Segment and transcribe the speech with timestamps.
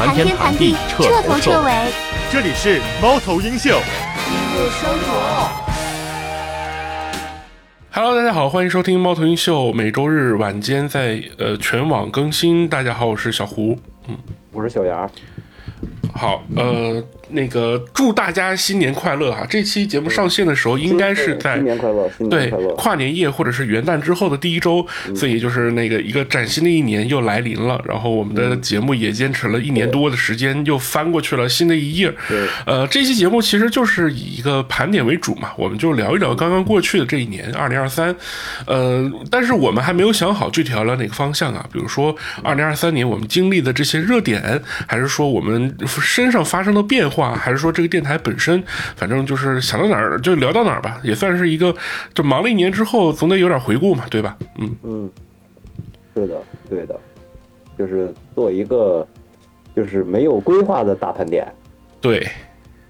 [0.00, 1.70] 谈天谈地，彻头彻尾。
[2.32, 3.78] 这里是猫头鹰秀。
[7.92, 12.66] Hello，大家好，欢迎收听猫头鹰秀，每周日晚间在呃全网更新。
[12.66, 13.78] 大家好，我是小胡，
[14.08, 14.16] 嗯，
[14.52, 15.10] 我是小杨。
[16.14, 17.02] 好，呃。
[17.32, 19.46] 那个祝大家新年快乐哈！
[19.48, 24.84] 这期节目上线的时候应该是在新年快乐，对跨年夜或者是元旦之后的第一周，
[25.14, 27.80] 所以就是那个一个崭新的一年又来临了。
[27.84, 32.12] 然后我们的节目也坚持了一年多的时间，又翻过去了新的一页。
[32.66, 38.12] 呃，这期节目其实就是以一个盘点为主嘛，我们就聊一聊刚刚过去的这一年，二零二三。
[38.66, 47.34] 呃，但是我们还没有想好具体要聊哪个方向啊，比如说二零二三年我们经历的这些热点，还是说我们身上发生的变化。
[47.34, 48.62] 还是说这个电台本身，
[48.96, 51.74] 反正就是想到哪儿就聊到哪儿吧，也算是一个，
[52.14, 54.36] 就忙了一年之后，总得有点回顾嘛，对吧？
[54.58, 55.10] 嗯嗯，
[56.14, 56.98] 是的，对的，
[57.78, 59.06] 就是做一个
[59.76, 61.46] 就是没有规划的大盘点。
[62.00, 62.26] 对，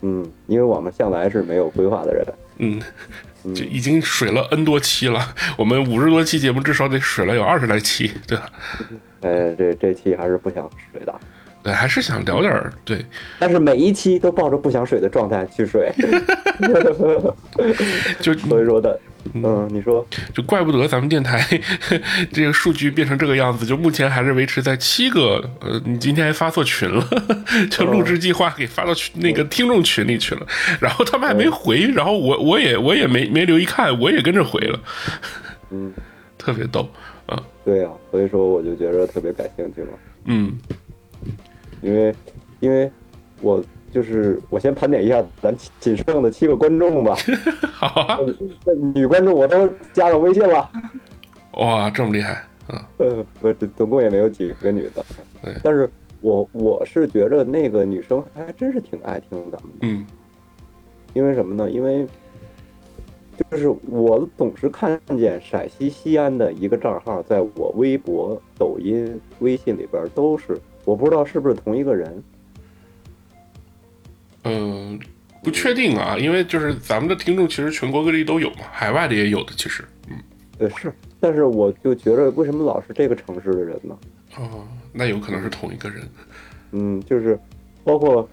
[0.02, 2.24] 嗯，因为我们向来是没有规划的人。
[2.58, 8.50] 嗯，就已经水了 N 多期了，我们五十多期节目至少得水了有二十来期，对吧？
[9.22, 11.20] 哎，这这期还是不想水的。
[11.62, 13.04] 对，还是想聊点儿对，
[13.38, 15.92] 但是每一期都抱着不想水的状态去水
[18.20, 18.98] 就所以说的，
[19.34, 21.46] 嗯，你说，就怪不得咱们电台
[22.32, 27.06] 这个数据变成这个样子，就目前还是维持在七个，呃，你今天还发错群了，
[27.70, 30.46] 就录制计划给发到群那个听众群里去了，
[30.80, 34.80] 然后他们还没回，然后我我也我也没没留意看，我也跟着回了，
[35.70, 35.92] 嗯，
[36.38, 36.88] 特别逗，
[37.26, 39.88] 啊，对呀，所以说我就觉得特别感兴趣嘛，
[40.24, 40.58] 嗯。
[41.82, 42.14] 因为，
[42.60, 42.90] 因为，
[43.40, 47.16] 我就是我先盘点一下咱仅剩的七个观众吧。
[47.72, 48.18] 好啊，
[48.94, 50.70] 女观众我都加上微信了。
[51.54, 52.44] 哇，这么厉害！
[52.68, 55.04] 嗯，呃，不，总共也没有几个女的。
[55.42, 59.78] 对，但是我我是觉着那个女生还真是挺爱听咱们的。
[59.82, 60.06] 嗯。
[61.12, 61.68] 因为什么呢？
[61.68, 62.06] 因为
[63.50, 70.56] 就是我总是看见陕西西安的一个账号，在我微博、抖音、微信里边都是。
[70.84, 72.22] 我不知道是不是同一个人，
[74.44, 74.98] 嗯，
[75.42, 80.16] 不确定啊，因为就是咱们的听众其实全国各地都有嘛，海外的也有的，其实，嗯，
[80.58, 83.98] 呃是，但是我就觉得为什么老是这个城市的人呢？
[84.38, 86.02] 哦，那有可能是同一个人，
[86.72, 87.38] 嗯，就是
[87.84, 88.28] 包括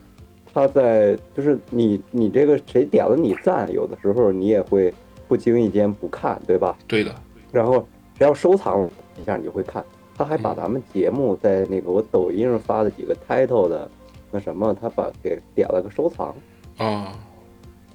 [0.53, 4.93] 他在，就是你你这个谁点了你赞，有的时候你也会
[5.27, 6.77] 不经意间不看，对吧？
[6.87, 7.13] 对的，
[7.51, 7.87] 然后
[8.17, 8.89] 只要收藏
[9.21, 9.83] 一下，你就会看。
[10.17, 13.89] 他还把咱们节目在那个我抖音上发的几个 title 的
[14.31, 16.35] 那什么，他把给点了个收藏。
[16.77, 17.13] 啊，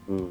[0.06, 0.30] 嗯，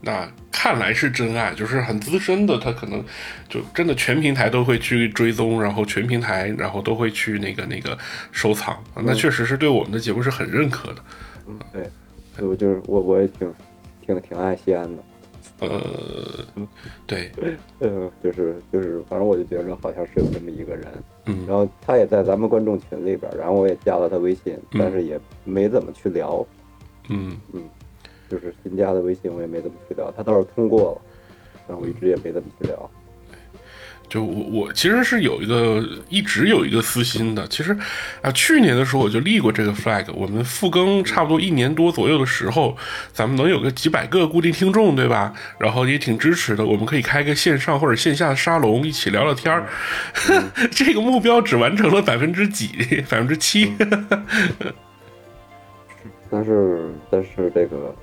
[0.00, 3.02] 那看来是真爱，就是很资深的，他可能
[3.48, 7.96] 就真的全平台都会去追踪，然后全平台然后都会去那个那个
[8.30, 11.02] 收藏，那确实是对我们的节目是很认可的，
[11.46, 13.52] 嗯，对，我就是我我也挺
[14.06, 15.02] 挺挺爱西安的。
[15.68, 16.68] 呃，
[17.06, 17.30] 对，
[17.78, 20.86] 呃，就是就是，反正我就觉着好像是有这么一个人，
[21.26, 26.44] 嗯，然后他也在咱们观众群里边，然后我也加了他微信，但是也没怎么去聊，
[27.08, 27.36] 嗯。
[27.52, 27.62] 嗯，
[28.30, 31.02] 就是新加的微信我也没怎么去聊，他倒是通过了，
[31.68, 32.90] 然后我一直也没怎么去聊。
[34.08, 37.74] 就我我其实是有一个一直有一个私心的，其实
[38.20, 42.76] 啊去年的时候我就立过这个 flag，我们复更差不多一年多左右的时候，
[43.12, 45.32] 咱们能有个几百个固定听众，对吧？
[45.58, 49.66] 然后也挺支持的，我们可以开个线上或者线下的沙龙，一起聊聊天儿。
[50.70, 52.68] 这个目标只完成了百分之几？
[53.08, 53.72] 百分之七。
[56.30, 57.94] 但是但是这个。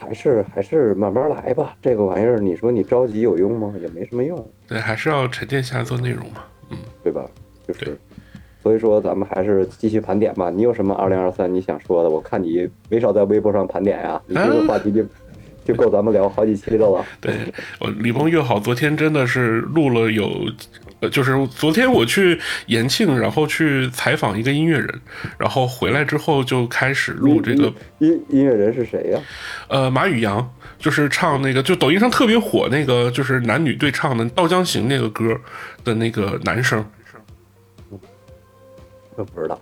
[0.00, 3.74] 还是还是慢慢来吧，这个玩意儿，你说你着急有用吗？
[3.82, 4.48] 也没什么用。
[4.68, 7.24] 对，还是要沉淀下来做内容嘛，嗯，对吧？
[7.66, 7.98] 就是，
[8.62, 10.50] 所以说咱们还是继续盘点吧。
[10.50, 12.10] 你有什么二零二三你想说的？
[12.10, 15.02] 我看你没少在微博上盘点呀，你这个话题就
[15.64, 17.04] 就够咱们聊好几期的了。
[17.20, 17.34] 对，
[17.80, 20.30] 我李鹏越好，昨天真的是录了有。
[21.00, 25.00] 呃，就是昨天我去延庆，然后去采访一个音乐人，
[25.38, 29.20] 然后回来之后就开始录这个音音乐人是谁呀？
[29.68, 35.40] 呃，马宇阳，就是唱那个就抖音上特别火那个，就是男女对唱的《稻江行》那个歌
[35.84, 36.84] 的那个男生。
[39.14, 39.60] 我不知道，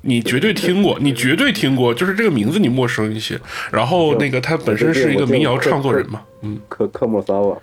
[0.00, 3.38] 你绝对听过，你绝对听过，就是这个名字你陌生一些。
[3.72, 7.56] 然后那个他本身是一个民谣唱作人嘛，嗯，科科莫萨瓦。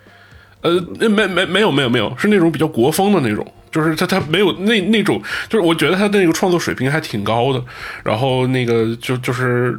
[0.64, 7.62] 呃，没没没有没有没有，是那种比较国风的那种，就是他他没有那那种，就是我觉得他的那个创作水平还挺高的，
[8.02, 9.78] 然后那个就就是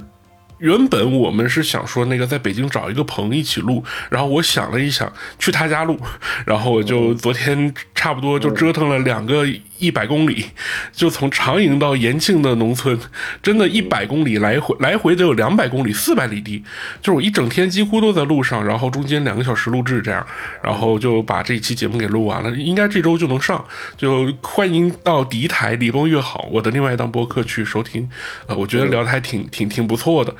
[0.59, 5.99] 原本我们是想说那个在北京找一个棚一起录，然后我想了一想去他家录，
[6.45, 9.45] 然后我就昨天差不多就折腾了两个
[9.77, 10.45] 一百公里，
[10.93, 12.97] 就从长营到延庆的农村，
[13.43, 16.63] 真的一百公里来回来回得有两百公里，四百里地，
[17.01, 20.25] 就是我一整天几乎都在路上，然后中间两个小时录制这样，
[20.63, 23.63] 然后就把这一期节目给录完了，应该这周就能上，
[23.97, 28.09] 就欢迎到第一台李峰越好我的另外一档播客去收听，
[28.47, 30.33] 呃，我觉得聊的还挺挺挺不错的。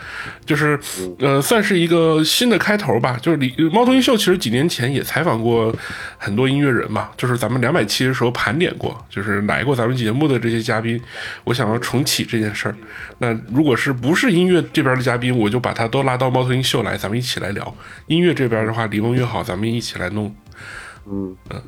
[0.46, 0.80] 就是
[1.20, 3.18] 呃，算是一个新的开头吧。
[3.22, 5.74] 就是李猫头鹰秀其实几年前也采访过
[6.18, 11.02] 很多音乐人嘛，就是咱们两百期的时候盘点过，就是来过咱们节目的这些嘉宾，
[11.44, 12.76] 我想要重启这件事儿。
[13.18, 17.76] 那如果是不是音乐这边的嘉宾，我就把他都拉到猫头鹰秀来，咱们一起来聊。
[18.08, 20.34] 音乐这边的话，离梦越好，咱们一起来弄。
[21.08, 21.62] 嗯嗯，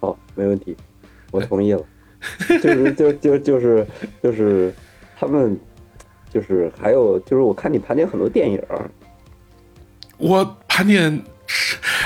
[0.00, 0.76] 好，没问题，
[1.30, 1.82] 我 同意了。
[2.48, 3.86] 就是就就就是
[4.22, 4.74] 就是
[5.18, 5.58] 他们。
[6.30, 8.62] 就是还有就是我看你盘点很多电影，
[10.16, 11.22] 我盘点。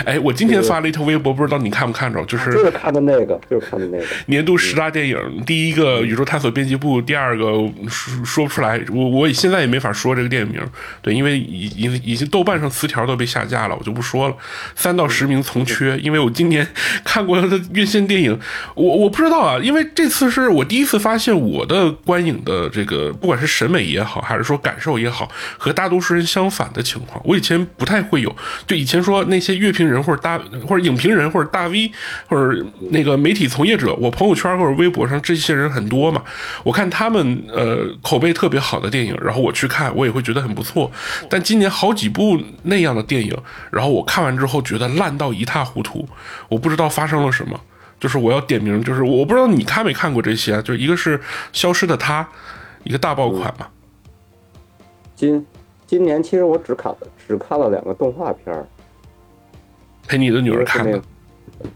[0.05, 2.25] 哎，我今天发了一条微博，不知道你看不看着？
[2.25, 5.17] 就是就是看的那个，就是看的那个年度十大电影。
[5.47, 7.45] 第一个《宇宙探索编辑部》，第二个
[7.89, 10.61] 说说不出来，我我现在也没法说这个电影名。
[11.01, 14.37] 对，因为已已已经豆瓣上词条都被下架了，我就不说了。
[14.75, 16.67] 三到十名从缺，因为我今年
[17.05, 18.39] 看过的院线电影，
[18.75, 25.29] 我我不知道啊，因为这次是我第一次发现我的观影的这个，不管是审美也好，还是说感受也好，
[25.59, 27.21] 和大多数人相反的情况。
[27.25, 28.35] 我以前不太会有，
[28.67, 29.23] 就以前说。
[29.33, 31.91] 那些乐评人或者大或者影评人或者大 V
[32.29, 36.23] 或者那个媒体从业者，我朋友圈或者微博上这些人很多嘛，
[36.65, 40.91] 我看他们呃口碑特别好的电影，然后我去看，我也会觉得很不错。
[41.29, 43.37] 但今年好几部那样的电影，
[43.71, 46.09] 然后我看完之后觉得烂到一塌糊涂，
[46.49, 47.61] 我不知道发生了什么。
[48.01, 51.17] 就是我要点名，就是我不知道你看没看过这些，就一个是
[51.53, 52.25] 《消失的她》，
[52.83, 53.69] 一个大爆款嘛。
[55.15, 55.47] 今
[55.87, 58.67] 今年其实我只看了只看了两个动画片儿。
[60.07, 61.01] 陪你的女儿看的，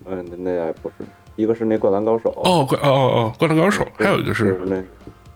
[0.05, 0.95] 嗯，那不是，
[1.37, 4.77] 一个是那《灌篮高手》哦，灌哦哦哦，《灌篮高手》，还有一个是那，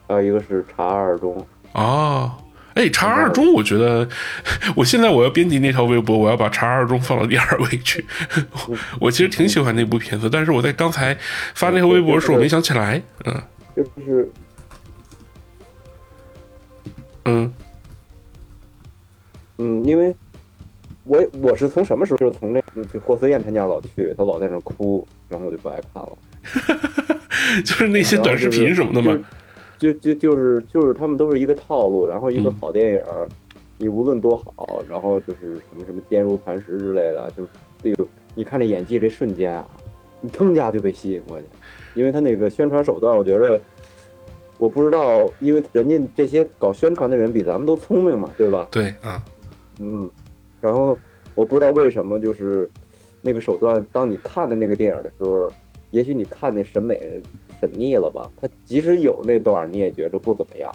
[0.09, 1.37] 还有一个是《查二中》
[1.81, 2.33] 哦，
[2.75, 4.09] 哎，《查二中》，我觉得
[4.77, 8.05] 我现在我要编辑那条微博，我要把《查二中》放到第二位去。
[9.01, 11.17] 我其实挺喜欢那部片子，但是我在刚才
[11.55, 13.43] 发那条微博的时候，我没想起来，嗯，
[13.77, 14.31] 就是，
[17.25, 17.53] 嗯，
[19.59, 20.15] 嗯，因为。
[21.11, 22.19] 我我是从什么时候？
[22.19, 22.63] 就是从那
[23.05, 26.13] 霍思燕他家老去，他老在那哭，然后我就不爱看了。
[27.67, 29.19] 就是那些短视频什么的嘛，
[29.77, 32.07] 就就就是就是他们都是一个套路。
[32.07, 33.03] 然后一个好电影，
[33.77, 37.45] 你无论多好，然后就是什么什么坚如磐石之类的，就
[37.83, 39.67] 这个你看这演技这瞬间啊，
[40.21, 41.45] 你腾家就被吸引过去，
[41.95, 43.61] 因为他那个宣传手段，我觉得
[44.59, 48.69] 我不知道，因为人家这些搞宣传的人比咱们都聪明嘛，对吧？
[48.71, 49.21] 对，啊，
[49.81, 50.09] 嗯。
[50.61, 50.97] 然后
[51.35, 52.69] 我不知道为什么，就是
[53.23, 55.51] 那个手段，当你看的那个电影的时候，
[55.91, 57.21] 也许你看那审美
[57.61, 58.31] 审腻了吧？
[58.41, 60.75] 他即使有那段，你也觉得不怎么样，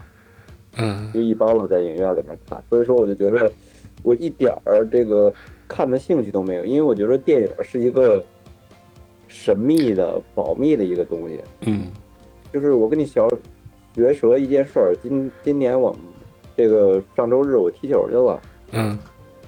[0.78, 2.62] 嗯，就一般了，在影院里面看。
[2.70, 3.52] 所以说，我就觉得
[4.04, 5.34] 我一点儿这个
[5.68, 8.24] 看的兴趣都没有，因为我觉得电影是一个
[9.28, 11.40] 神秘的、保密的一个东西。
[11.62, 11.88] 嗯，
[12.52, 13.28] 就是我跟你小
[13.96, 16.00] 学说一件事儿，今今年我们
[16.56, 18.42] 这个上周日我踢球去了，
[18.72, 18.98] 嗯。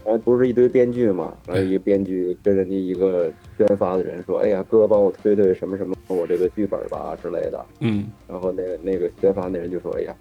[0.07, 10.15] 然后不是一堆编剧嘛，然后一个编剧跟人家一个宣发的人说：“哎呀，哥帮我推推什么什么我这个剧本吧之类的。”嗯，然后那个那个宣发那人就说：“哎呀，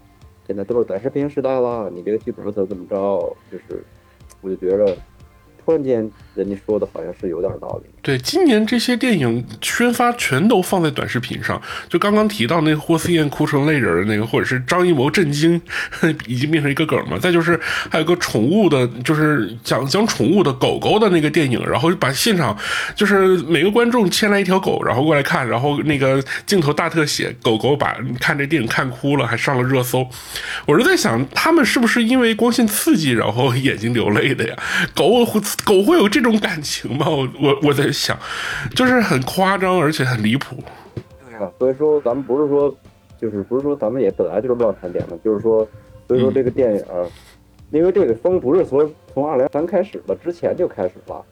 [0.45, 2.97] 现在都是短视频时代了，你这个剧本怎么怎么着？”
[3.49, 3.81] 就是，
[4.41, 4.97] 我就觉着。
[5.65, 7.91] 突然间，人家说的好像是有点道理。
[8.07, 11.61] 对，今年这些电影宣发全都放在短视频上。
[11.89, 15.61] 就刚刚提到那个霍思燕哭成泪人的那个，或者是张艺谋震惊，
[16.29, 17.19] 已经变成一个梗嘛。
[17.19, 17.59] 再就是
[17.91, 22.57] 还有个宠物的，就是讲讲宠物的狗狗的那个电影，然后把现场
[22.95, 30.09] 就是每个观众牵来一条狗，然后过来看，然后那个镜头大特写，狗狗把看这电影看哭了，还上了热搜。
[30.67, 34.55] 我是在想，他们是不是因为光线刺激，然后眼睛流泪的呀？
[34.95, 35.41] 狗会。
[35.65, 37.07] 狗会有这种感情吗？
[37.09, 38.17] 我我在想，
[38.75, 40.57] 就是很夸张，而且很离谱。
[41.27, 42.73] 对啊，所以说咱们不是说，
[43.19, 45.67] 就是不是说咱们也本来就是乱盘点的，就是说，
[46.07, 46.85] 所以说这个电影，
[47.71, 51.25] 因为这个风不是说从二零三开始的，之前就开始了。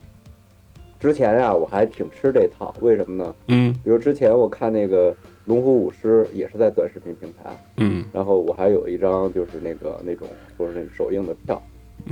[0.99, 3.35] 之前呀，我还挺吃这套，为什么呢？
[3.49, 5.13] 嗯，比如之前我看那个
[5.45, 11.63] 《龙虎舞狮》也是在短视频平台，嗯，然后我还有一张就是那个那种说是那首映的票，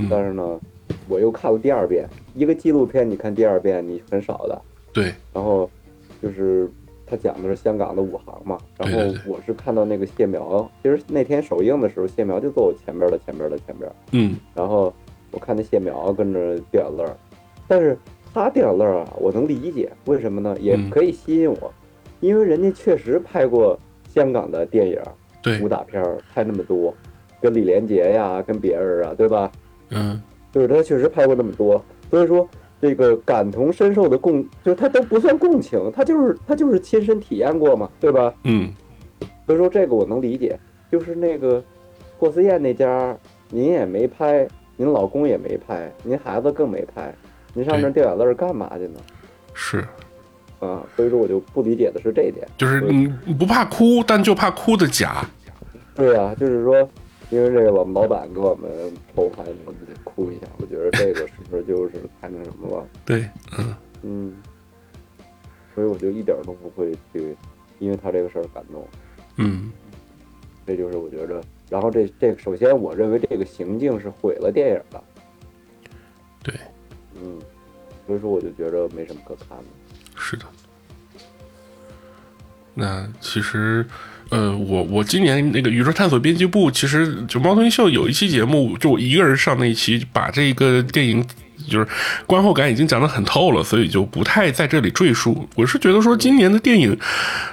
[0.09, 0.59] 但是呢。
[1.07, 4.61] 我又看了第二遍一个纪录片，你看第二遍你很少的。
[4.91, 5.13] 对。
[5.33, 5.69] 然后
[6.21, 6.69] 就是
[7.05, 14.93] 他讲的是香港的武行嘛，然后我是看到那个谢苗，其实那天首映的时候，谢苗就坐我前边的前边的前边，嗯然后
[15.31, 17.15] 我看那谢苗跟着掉眼泪儿，
[17.67, 17.97] 但是
[18.33, 20.55] 他掉眼泪儿啊，我能理解，为什么呢？
[20.59, 21.73] 也嗯可以吸引我，
[22.19, 24.99] 因为人家确实拍过香港的电影、
[25.41, 26.93] 对武，打片儿，拍那么多，
[27.41, 29.51] 跟李连杰呀，跟别人啊，对吧？
[29.89, 30.21] 嗯
[30.53, 32.47] 就是他确实拍过那么多，所以说
[32.79, 38.33] 这个感同身受的共，就是他都不算共情，他就是他就是亲身体验过嘛，对吧？
[38.43, 38.71] 嗯
[39.45, 40.57] 所以说这个我能理解，
[40.89, 41.61] 就是那个
[42.17, 43.17] 霍思燕那家，
[43.49, 47.13] 您也没拍，您老公也没拍，您孩子更没拍，
[47.53, 48.99] 您上那儿掉眼泪儿干嘛去呢？
[49.53, 49.79] 是，
[50.59, 52.47] 啊，所以说我就不理解的是这一点。
[52.57, 55.25] 就是你不怕哭，但就怕哭的假。
[55.93, 56.87] 对啊，就是说，
[57.29, 58.69] 因为这个我们老板给我们
[59.15, 62.87] 抽拍，我们得哭一下，我觉得这个是不是就是太那什么了？
[63.05, 64.33] 对，嗯嗯，
[65.73, 67.35] 所以我就一点儿都不会去
[67.79, 68.87] 因为他这个事儿感动，
[69.37, 69.71] 嗯
[70.65, 71.43] 这就是我觉得。
[71.69, 75.03] 然后这这首先我认为这个行径是毁了电影的，
[76.43, 76.53] 对，
[77.15, 77.39] 嗯，
[78.05, 79.63] 所以说我就觉得没什么可看的。
[80.15, 80.45] 是的。
[82.75, 83.85] 那其实，
[84.33, 91.23] 呃，我我今年那个宇宙探索编辑部，其实就猫头鹰秀有一期节目，就我一个人上那一期，把这个电影
[91.69, 91.87] 就是
[92.25, 95.47] 观后感已经讲得很透了，所以就不太在这里赘述。
[95.55, 96.97] 我是觉得说，今年的电影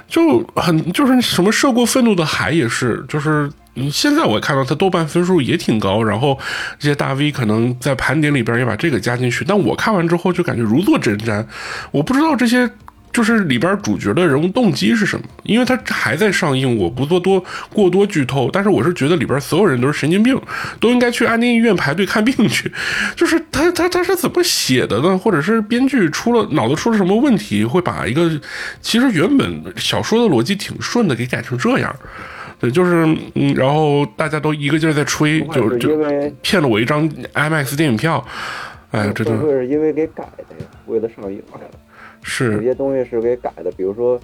[0.07, 3.49] 就很就是什么涉过愤怒的海也是，就是。
[3.89, 6.37] 现在我看到它豆瓣分数也挺高，然后
[6.77, 11.45] 这些大 V 可能在盘点里边也把这个加进去，但我看完之后就感觉如坐针毡，
[11.89, 12.69] 我不知道这些
[13.11, 20.39] 就是里边主角的人物动机是什么，因为它还在上映，我不做多过多剧透，但是我是觉得里边所有人都是神经病，
[20.79, 22.71] 都应该去安定医院排队看病去。
[23.15, 25.17] 就是他他他是怎么写的呢？
[25.17, 28.31] 或者是编剧出了脑子出了什么问题，会把一个
[28.81, 31.95] 其实原本小说的逻辑挺顺的给改成这样？
[32.59, 33.03] 对，就是
[33.33, 35.97] 嗯，然后大家都一个劲儿在吹，就就
[36.43, 38.23] 骗了我一张 IMAX 电影票，
[38.91, 40.69] 哎呀，这都会是因为给改的呀？
[40.85, 41.41] 为了上映
[42.23, 44.19] 是有些东西是给改的，比如说，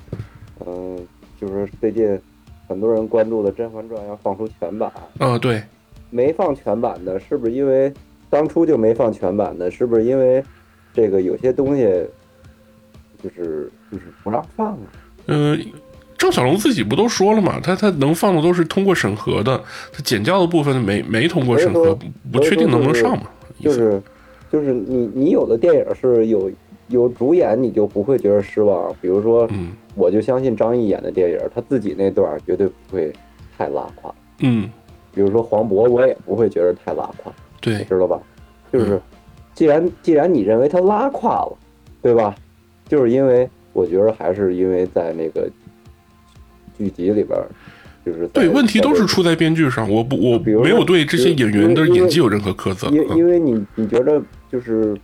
[0.65, 0.97] 嗯、
[1.39, 2.19] 就是最近
[2.67, 5.61] 很多人关注的《甄嬛传》要放出全版，呃，对，
[6.09, 7.91] 没放全版的，是不是因为
[8.29, 9.71] 当初就没放全版的？
[9.71, 10.43] 是不是因为
[10.93, 11.83] 这个有些东西
[13.23, 14.87] 就是就是不让放啊？
[15.27, 15.59] 嗯、
[16.17, 19.61] 郑小龙自己不都说了嘛，他他能放的都是通过审核的，
[19.91, 21.97] 他剪掉的部分没没通过审核，
[22.31, 23.29] 不确定能不能上嘛。
[23.59, 24.01] 就是
[24.51, 26.51] 就是你你有的电影是有
[26.87, 28.93] 有主演，你就不会觉得失望。
[29.01, 33.11] 比如说，嗯我就相信张译演的电影，他自己那段绝对不会
[33.57, 34.13] 太拉胯。
[34.41, 34.69] 嗯，
[35.13, 37.33] 比如说黄渤，我也不会觉得太拉胯。
[37.59, 38.19] 对，知道吧？
[38.71, 39.01] 就是，
[39.55, 41.57] 既然既然你认为他拉胯了，
[42.01, 42.35] 对吧？
[42.87, 45.49] 就是因为我觉得还是因为在那个
[46.77, 47.37] 剧集里边，
[48.05, 52.87] 就是对，问题都是出在编剧上，我不我没有对这些演员的演技有任何苛责。
[52.89, 54.95] 因为嗯因为你你觉得就是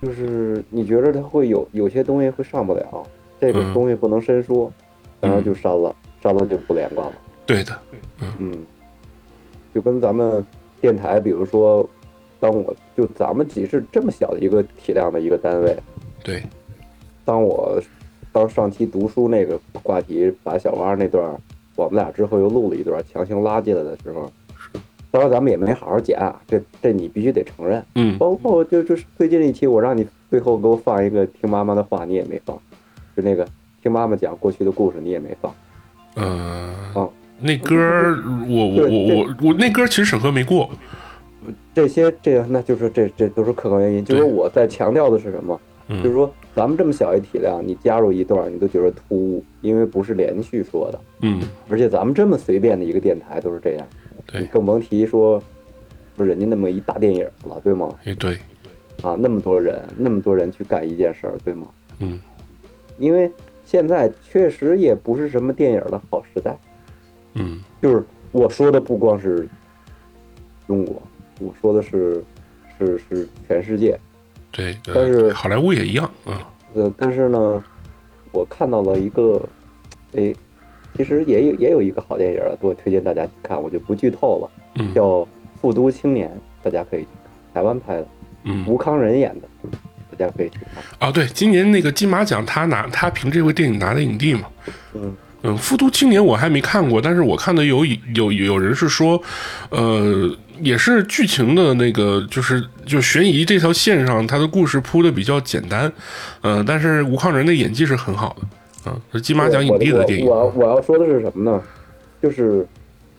[0.00, 3.06] 就是你觉得它会有有些东西会上不了，
[3.40, 3.74] 这个嗯。
[3.74, 4.72] 东西不能深说，
[5.20, 7.12] 然后就删了，删了就不连贯了。
[7.46, 7.78] 对的，
[8.38, 8.64] 嗯，
[9.74, 10.44] 就跟咱们
[10.80, 11.88] 电台，比如说，
[12.38, 15.76] 当我就咱们只是这么小的一个体量的一个单位，
[16.22, 16.42] 对，
[17.24, 17.80] 当我
[18.32, 21.36] 当上期读书那个话题把小蛙那段，
[21.76, 24.30] 我们俩之后又录了一段，强行拉进来的时候，
[25.10, 27.84] 当然咱们也没好好剪啊，这这你必须得承认。
[27.94, 32.56] 嗯包括就就是最近一期，我让你最后给我放一个听妈妈的话，你也没放，
[33.16, 33.46] 就那个
[33.82, 35.54] 听妈妈讲过去的故事，你也没放。
[36.14, 40.68] 呃，哦那歌儿我我我我我那歌儿其实审核没过。
[41.74, 44.04] 这些这个那就是这这都是客观原因。
[44.04, 45.58] 就是我在强调的是什么？
[45.92, 51.00] 嗯就是说咱们这么小一体量，你加入一段，你都觉得突兀，因为不是连续说的。
[51.22, 53.86] 嗯，而且咱们这么随便的一个电台都是这样，
[54.52, 55.42] 更甭提说，
[56.16, 57.88] 不是人家那么一大电影了，对吗？
[58.04, 58.34] 也对，
[59.02, 61.66] 啊，那么多人，那么多人去干一件事儿，对吗？
[61.98, 62.20] 嗯
[62.98, 63.30] 因为
[63.64, 66.58] 现在确实也不是什么电影的好时代，
[67.34, 69.48] 嗯就是我说的不光是
[70.66, 71.02] 中国，
[71.40, 72.22] 我说的是
[72.78, 73.98] 是是全世界。
[74.52, 76.52] 对，但是呃，好莱坞也一样啊。
[76.74, 77.64] 呃，但是呢，
[78.32, 79.40] 我看到了一个，
[80.14, 80.34] 哎，
[80.96, 84.50] 其实也有也有一个好电影啊，我推荐大家去看，我就不剧透了。
[84.76, 85.02] 嗯叫
[85.60, 86.28] 《复都青年》，
[86.64, 88.06] 大家可以去看，台湾拍的，
[88.44, 89.48] 嗯吴康仁演的，
[90.16, 90.82] 大家可以去看。
[90.98, 94.42] 啊，对，今年那个金马奖他拿他凭这部电影拿的影帝嘛。
[94.94, 97.82] 嗯嗯，《复读青年》我还没看过，但是我看的有
[98.14, 99.18] 有有人是说，
[99.70, 100.30] 呃，
[100.60, 105.90] 也是剧情的那个，就是就悬疑这条线上，他的故事铺的比较简单，
[106.42, 108.46] 呃，但是吴康仁的演技是很好的。
[108.86, 110.26] 嗯，是金马奖影帝的电影。
[110.26, 111.62] 我我我要说的是什么呢？
[112.22, 112.66] 就是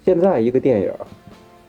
[0.05, 0.91] 现在一个电影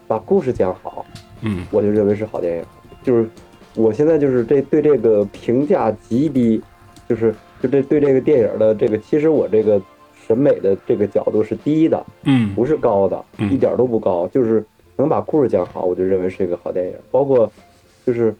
[0.06, 1.04] 把故事讲好，
[1.42, 2.64] 嗯，我就认为是好电影。
[3.02, 3.28] 就是
[3.74, 6.62] 我现在就是这对这个评价极低，
[7.08, 9.80] 就是就这对这个电影的这个，其实我这个
[10.26, 14.64] 审美的这个角度是低的，嗯，不是高的，一点都不高，就是
[14.96, 16.94] 能把故事讲好，我就认为是一个好电影。
[17.10, 17.50] 包括
[18.06, 18.34] 就是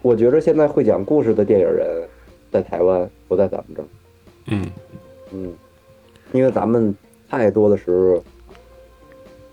[0.00, 2.08] 我觉得现在会讲故事的电影人
[2.50, 3.86] 在台湾，不在咱们这儿。
[4.50, 4.70] 嗯
[5.32, 5.54] 嗯，
[6.32, 6.94] 因为咱们
[7.28, 8.22] 太多的时候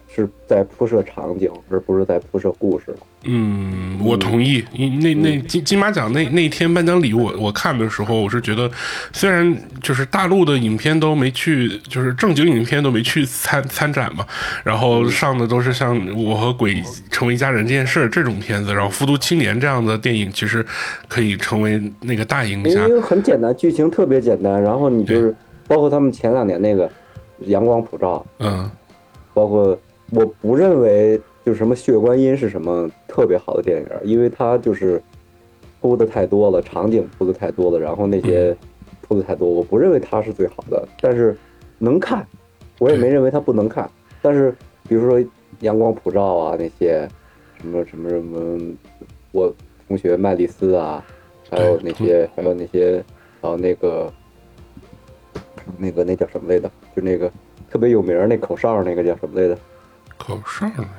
[0.07, 2.95] 是在铺设场景，而不是在铺设故事。
[3.25, 4.63] 嗯，我同意。
[5.01, 8.69] 那那金金马奖那那天颁奖礼，我我看的时候，我是觉得，
[9.11, 14.25] 虽然就是大陆的影片都没去，就是正经影片都没去参参展嘛，
[14.63, 20.65] 然后上的都是像《我和鬼成为一家人》这件事这种片子，然后《复读青年》这样的电影，其实
[21.07, 22.87] 可以成为那个大赢家。
[22.87, 25.35] 因为很简单，剧情特别简单，然后你就是
[25.67, 26.87] 包括他们前两年那个
[27.47, 28.69] 《阳光普照》，嗯，
[29.33, 29.77] 包括。
[30.11, 34.99] 我不认为就是什么血观音是什么特别好的电影，因为它就是
[35.79, 38.57] 铺的太多了，场景铺的太多了，然后那些
[39.01, 40.87] 铺的太多，我不认为它是最好的。
[40.99, 41.37] 但是
[41.77, 42.25] 能看，
[42.79, 43.87] 我也没认为它不能看。
[44.23, 44.51] 但是
[44.89, 45.19] 比如说
[45.59, 47.07] 《阳光普照》啊，那些
[47.59, 48.75] 什么什么什么，
[49.31, 49.53] 我
[49.87, 51.05] 同学麦丽丝啊，
[51.51, 53.03] 还有那些还有那些
[53.39, 54.11] 还有那个
[55.77, 56.67] 那个那叫什么来着？
[56.95, 57.31] 就那个
[57.69, 59.55] 特别有名那口哨那个叫什么来着？
[60.17, 60.89] 口哨那个，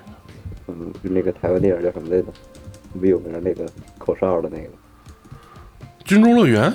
[0.69, 2.29] 嗯，就那个台湾电影叫什么来着？
[2.93, 3.67] 特别有名那个
[3.99, 4.65] 口哨的那个
[6.05, 6.73] 《军中乐园》。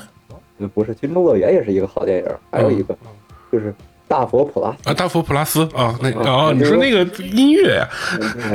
[0.76, 2.96] 不是《军中乐园》也是一个好电影，还有一个
[3.52, 3.72] 就是
[4.08, 7.88] 《大佛普拉斯》啊，《大佛普拉斯》啊，那哦，你说那个音乐呀？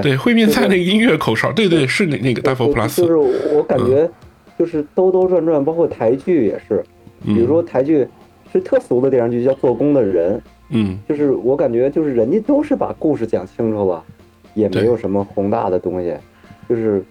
[0.01, 3.03] 对，烩面菜那个音乐口哨，对对，是那那个《大佛普拉斯》。
[3.05, 3.17] 就是
[3.53, 4.09] 我感觉，
[4.57, 6.85] 就是兜兜转转，包括台剧也是，
[7.25, 8.07] 比如说台剧
[8.53, 10.39] 是特俗的电视剧叫《做工的人》。
[10.69, 14.05] 嗯，就是我感觉，就是人家都是把故事讲清楚了，
[14.57, 16.17] 也没有什么宏大的东西，
[16.69, 17.05] 就是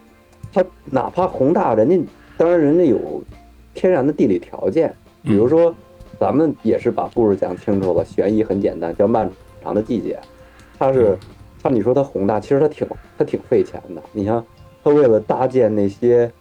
[0.52, 1.98] 它哪怕宏大，人家
[2.36, 3.24] 当然人家有
[3.74, 5.74] 天然的地理条件，比如说
[6.20, 9.30] 咱们也是把故事讲清楚了，悬疑很简单，叫《漫
[9.64, 10.20] 长的季节》，
[10.80, 11.18] 它是，
[11.62, 12.88] 像你说它宏大，其实它挺
[13.18, 14.02] 它挺费钱的。
[14.12, 14.44] 你像
[14.84, 16.32] 它为了搭建那些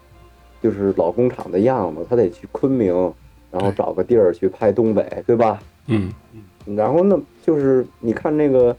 [0.63, 2.95] 就是老工厂的样子，它得去昆明，
[3.51, 5.61] 然后找个地儿去拍东北，对吧？
[5.87, 6.11] 嗯。
[6.67, 8.75] 然后呢，就是你看那个，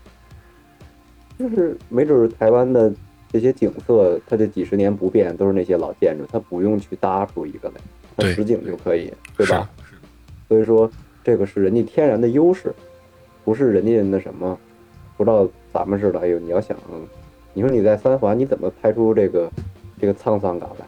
[1.38, 2.92] 就是没准台湾的
[3.32, 7.76] 这些景色，它这几十年不变，都是那些老建筑，它不用去搭出一个来，
[8.16, 9.70] 它实景就可以，对吧？
[10.48, 10.90] 所以说，
[11.24, 12.74] 这个是人家天然的优势，
[13.44, 14.58] 不是人家那什么，
[15.18, 16.20] 不知道咱们似的。
[16.20, 16.78] 哎呦，你要想，
[17.54, 19.52] 你说你在三环，你怎么拍出这个
[20.00, 20.86] 这个沧桑感来？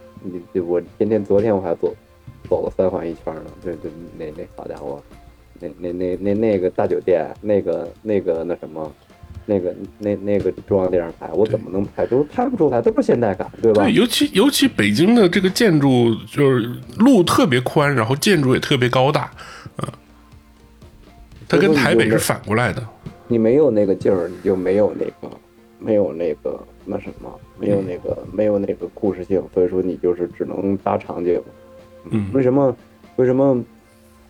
[0.53, 1.93] 你我天天昨天我还走
[2.49, 5.01] 走了三环一圈呢，这这那那好家伙！
[5.59, 8.91] 那那那那那个大酒店，那个那个那什么，
[9.49, 12.05] 那个那那个中央电视台，我怎么能拍？
[12.05, 13.85] 都拍不出来，都是现代感，对吧？
[13.85, 19.31] 对，尤其尤其北京的这个建筑，就是路特别宽，然后建筑也特别高大，
[19.77, 19.87] 嗯，
[21.47, 22.85] 它跟台北是反过来的。
[23.29, 25.37] 你没有那个劲儿，你就没有那个，
[25.79, 31.41] 没有那个那什么，没有那个没有那个故事性，所以说你就是只能搭场景。
[32.11, 32.75] 嗯，为什么？
[33.15, 33.63] 为什么？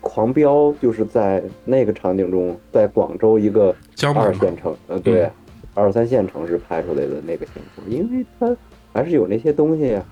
[0.00, 3.74] 狂飙就是在那个场景中，在广州一个
[4.14, 5.30] 二线城，呃，对，
[5.74, 8.56] 二三线城市拍出来的那个情况，因为它
[8.92, 10.04] 还是有那些东西呀，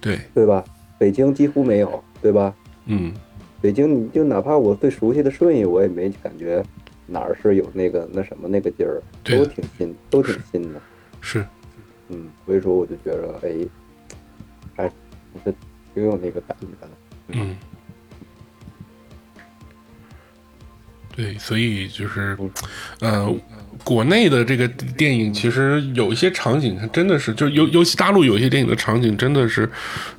[0.00, 0.64] 对，对吧？
[0.98, 2.54] 北京几乎没有，对吧？
[2.86, 3.12] 嗯，
[3.60, 6.62] 北京你就哪怕我最熟悉的顺义，我也没感觉
[7.06, 10.80] 哪儿是有那个那什么那个劲儿，都挺新，都挺新的，
[11.20, 11.44] 是，
[12.08, 13.66] 嗯，所以说我就觉得，哎，
[14.76, 14.84] 还
[15.44, 15.54] 是
[15.94, 16.88] 挺有那个感觉的，
[17.28, 17.56] 嗯。
[21.18, 22.38] 对，所以就是，
[23.00, 23.28] 呃，
[23.82, 29.68] 国内的这个电影其实有一些场景，它真的是，就尤尤其大陆有一些电影的场景，真的是，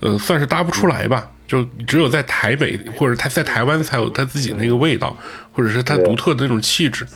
[0.01, 1.31] 呃，算是搭不出来吧。
[1.47, 5.17] 就只有在台北或者他在台湾才有他自己那个味道，
[5.53, 7.07] 或者是他独特的那种气质。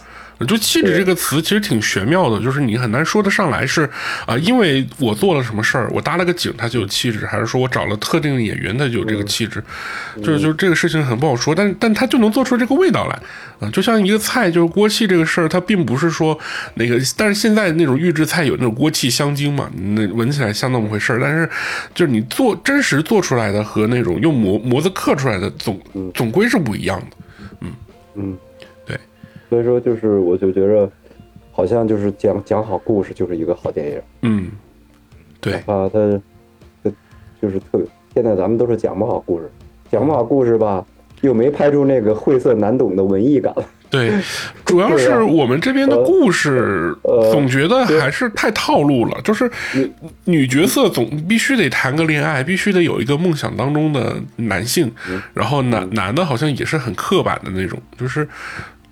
[0.46, 3.90] 就气质这个词其实挺玄妙的，就是你很难说得上来是
[4.26, 9.64] 啊，因为我做了什么事儿，我搭了个景，它就有气质，还是说我找了特定的演员，它就有这个气质，
[10.18, 13.20] 就是就是这个事情很不好说，但但它就能做出这个味道来
[13.60, 16.38] 啊，就像一个菜，就是锅气这个事儿，它并不是说
[16.76, 21.50] 那个，但是现在那种预制菜有那种锅气香精嘛，那闻起来像那么回事儿，但是
[21.94, 25.80] 就是你做真实做出来的和那种用模模子刻出来的总
[26.14, 27.18] 总归是不一样的，
[27.62, 27.74] 嗯。
[28.16, 28.38] 嗯。
[29.54, 30.90] 所以说，就是我就觉着，
[31.52, 34.02] 好像就是讲讲好故事就是一个好电影。
[34.24, 34.50] 嗯，
[35.40, 35.54] 对。
[35.68, 36.22] 啊，他，
[36.84, 36.92] 他
[37.40, 37.86] 就是特别。
[38.16, 39.52] 现在咱们都是讲不好故事，
[39.92, 40.84] 讲不好故事吧，
[41.22, 43.64] 又没拍出那个晦涩难懂的文艺感来。
[43.92, 44.12] 对，
[44.66, 46.96] 主要 是我们这边的故事
[47.32, 49.48] 总觉得还是太套路了，就是
[50.26, 54.92] 女角色总必须得谈个恋爱，必须得有一个梦想当中的男性，
[55.36, 58.28] 然后男男的好像也是很刻板的那种，就是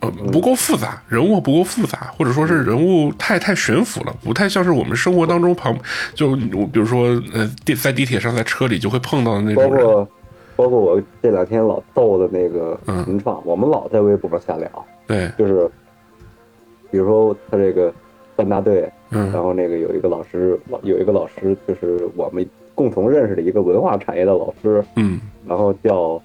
[0.01, 5.75] 呃不够复杂，人物不够复杂，或者说是人物太太悬浮了，不太像是我们生活当中旁
[6.13, 10.07] 就比如说呃地在地铁上在车里就会碰到的那种人。
[10.57, 14.69] 包括我这两天老逗的那个陈创，我们老在微博上瞎聊。
[15.07, 15.67] 对，就是，
[16.91, 17.91] 比如说他这个
[18.37, 26.21] 三大队，嗯，然后那个有一个老师，有一个老师就是我们共同认识的一个文化产业的老师，嗯，然后叫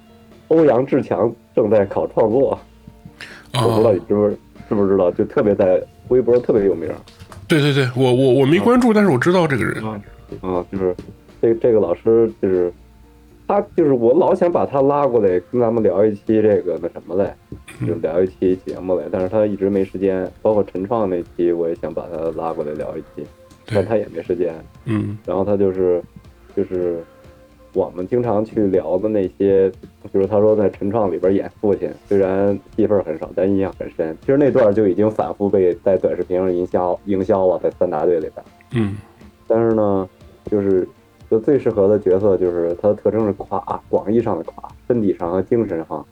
[0.49, 2.59] 欧阳志强，正在考创作。
[3.55, 4.37] 我不知道你知不知
[4.69, 6.89] 不知道，就特别在微博特别有名。
[7.49, 9.83] 对对对，我我我没关注，但是我知道这个人。
[9.85, 10.95] 啊，就是
[11.41, 12.73] 这这个老师就是。
[13.49, 17.33] 他就是我老想把他拉过来跟咱们聊一期这个那什么嘞，
[17.87, 20.29] 就聊一期节目嘞，但是他一直没时间。
[20.43, 23.25] 包括陈创那期，我也想把他拉过来聊一期，
[23.67, 24.53] 但他也没时间。
[24.87, 26.03] 嗯，然后他就是，
[26.57, 27.05] 就是
[27.77, 29.71] 我们经常去聊的那些，
[30.11, 34.17] 比如他说在陈创里边演父亲，虽然戏份很少，但印象很深。
[34.23, 38.45] 其实那段就已经反复被在短视频上营销营销了，在三大队里边。
[38.73, 38.97] 嗯，
[39.47, 40.09] 但是呢，
[40.51, 40.89] 就是。
[41.29, 46.07] 就最适合的角色就是他的特征是垮，广义上的垮，身体上和精神上，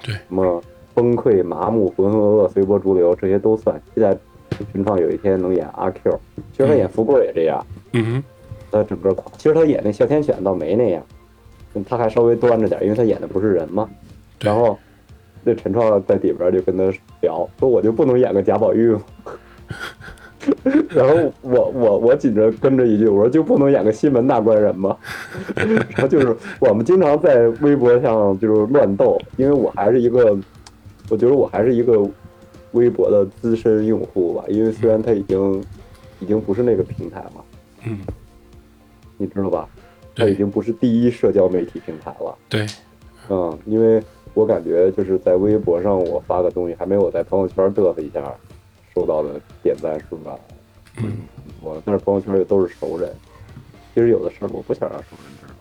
[0.00, 0.62] 对，什么
[0.94, 3.82] 崩溃、麻木、浑浑噩噩、随波逐流，这些都算。
[3.92, 4.16] 期待
[4.72, 6.16] 陈创有一天能演阿 Q，
[6.52, 8.22] 其实他演福贵也这样，嗯，
[8.70, 9.32] 他整个垮。
[9.36, 11.02] 其实他演那哮天犬倒没那样，
[11.88, 13.88] 他还稍微端着点，因为他演的不是人嘛。
[14.40, 14.78] 然后
[15.44, 16.84] 那陈创在里边就跟他
[17.20, 19.02] 聊，说我就不能演个贾宝玉吗？
[20.88, 24.96] 然后我我我紧着跟着一句，我说就不能演个西门大官人吗？
[25.54, 30.34] 然后就是我们经常在微博上就是乱斗，因为我还是一个，
[31.10, 32.02] 我觉得我还是一个
[32.72, 34.44] 微博的资深用户吧。
[34.48, 35.62] 因为虽然他已经
[36.20, 37.32] 已经不是那个平台了，
[37.84, 37.98] 嗯，
[39.20, 39.68] 你知道吧？
[40.16, 42.36] 它已经不是第一社交媒体平台了。
[42.48, 42.66] 对，
[43.28, 44.02] 嗯，因为
[44.34, 48.34] 我感觉就是在微博上我发个东西，还没我在朋友圈嘚瑟一下。
[48.92, 50.36] 收到的点赞数吧，
[50.98, 51.18] 嗯，
[51.62, 53.08] 我但是朋友圈里都是熟人，
[53.94, 55.54] 其实有的事儿我不想让熟人知道，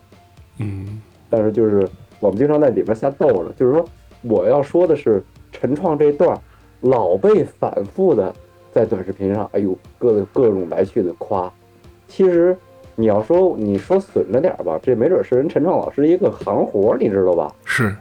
[0.58, 1.88] 嗯，但是就是
[2.19, 3.88] 我们经常在里边瞎逗着，就是说
[4.24, 6.36] 我要说的是陈创这段
[6.82, 8.34] 老被反复的
[8.74, 11.54] 在短视频上，哎呦各各种来去的夸，
[12.08, 12.58] 其实
[12.99, 17.55] 你要说你说损着点吧，这没准是人陈创老师一个行活，你知道吧？
[17.63, 17.95] 是，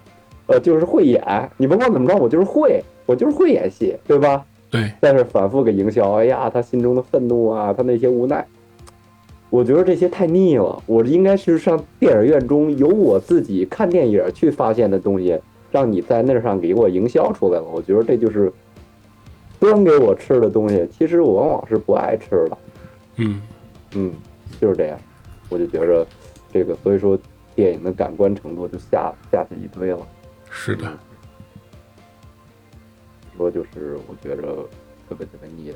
[0.49, 1.23] 呃，就是会演，
[1.57, 4.45] 你甭管怎么着，我就是会，我就是会演戏，对吧？
[4.69, 8.45] 对，但是反复给营销，哎呀，他心中的愤怒啊，他那些无奈，
[9.51, 10.83] 我觉得这些太腻了。
[10.87, 15.39] 我应该是上电影院中有我自己看电影去发现的东西，
[15.71, 17.67] 让你在那上给我营销出来了。
[17.73, 18.53] 我觉得这就是
[19.61, 22.59] 端给我吃的东西，其实我往往是不爱吃的。
[23.17, 23.41] 嗯
[23.95, 24.13] 嗯，
[24.61, 24.99] 就是这样，
[25.49, 26.07] 我就觉着
[26.53, 27.19] 这个，所以说
[27.55, 30.07] 电影的感官程度就下下去一堆了。
[30.51, 30.93] 是的。
[33.37, 34.69] 说就是，我觉着
[35.09, 35.73] 特别特别腻。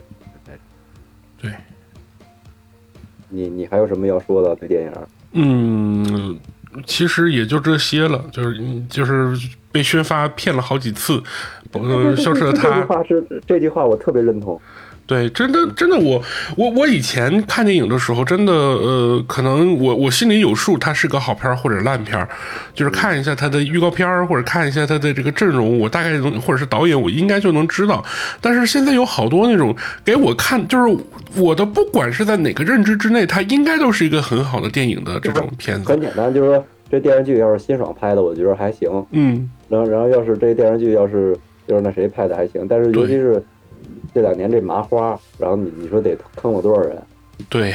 [1.40, 1.52] 对，
[3.28, 4.92] 你你还有什么要说的对电影？
[5.32, 6.38] 嗯，
[6.84, 9.36] 其实也就这些了，就是就是
[9.70, 11.22] 被宣发骗了好几次，
[11.72, 12.68] 呃，消失了他。
[12.68, 14.60] 这句话是这句话，我特别认同。
[15.12, 16.22] 对，真的，真的，我
[16.56, 22.26] 我我以前看电影的时候，真的，呃，可能我我心里有数，它是个好片或者烂片
[22.72, 28.02] 就是看一下它的预告片或者看一下它的这个阵容，我大概能，或者是导演，我应该就能知道。
[28.40, 30.96] 但是现在有好多那种给我看，就是
[31.36, 35.90] 我的不管是在哪个认知之内，它应该都是一个很好的电影的这种片子。
[35.90, 38.88] 很简单，就是说这电视剧要是辛爽拍的，我觉得还行。
[39.10, 41.36] 嗯，然后然后要是这电视剧要是
[41.68, 43.44] 就是那谁拍的还行，但是尤其是。
[44.14, 47.02] 这两年这麻花，然后你你说得坑了多少人？
[47.48, 47.72] 对。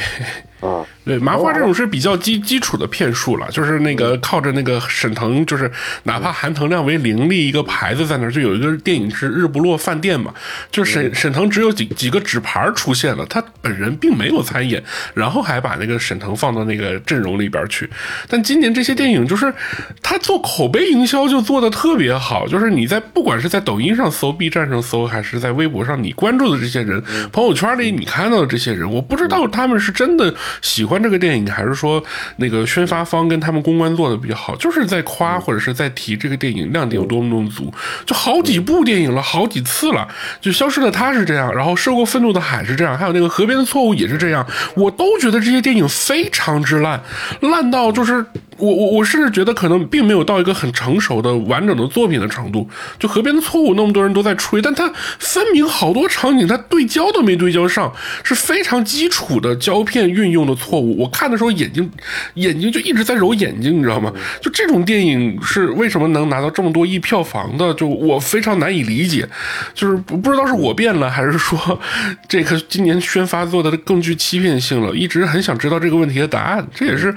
[0.60, 5.70] 啊，对，麻花这种是比较基基础的骗术了，就是那个靠着那个沈腾，就是
[6.02, 10.34] 哪怕含糖量为零立一个牌子在那儿，就有一个电影是日不落饭店嘛，
[10.72, 14.82] 就沈沈腾只有几几个纸牌出现了，他本人并没有参演，
[15.14, 17.88] 然后还把那个沈腾放到那个阵容里边去。
[18.26, 19.54] 但今年这些电影就是
[20.02, 30.34] 他做口碑营销就做的特别好，就是你在不管是在抖音上搜、B 站上搜，还是在微博上你关注的这些人，朋友圈里你看到的这些人，我不知道他们是真的。
[30.60, 32.02] 喜欢这个电影，还是说
[32.36, 34.54] 那个宣发方跟他们公关做的比较好？
[34.56, 37.72] 就是在夸或者是在提这个电影亮点有多么多么足，
[38.04, 40.06] 就好几部电影了，好几次了。
[40.40, 44.46] 就消失的他是这样，然后涉过愤怒的海是这样，还有那个河边的错误也是这样。
[44.74, 47.02] 我都觉得这些电影非常之烂，
[47.40, 48.24] 烂到就是
[48.58, 52.68] 我我我甚至觉得可能并没有到一个很成熟的完整的作品的程度。
[52.98, 60.96] 就河边的错误那么多人都在吹，但它分明好多场景它对焦都没对焦上，是非常基础的胶片运用的错误。
[60.98, 61.90] 我看的时候眼睛
[62.34, 64.12] 眼睛就一直在揉眼睛，你知道吗？
[64.40, 67.72] 就这种电影是为什么能拿到这么多亿票房的？
[67.74, 69.28] 就我非常难以理解，
[69.74, 71.80] 就是不不知道是我变了，还是说
[72.28, 74.94] 这个今年宣发做的更具欺骗性了。
[74.94, 77.14] 一直很想知道这个问题的答案，这也是。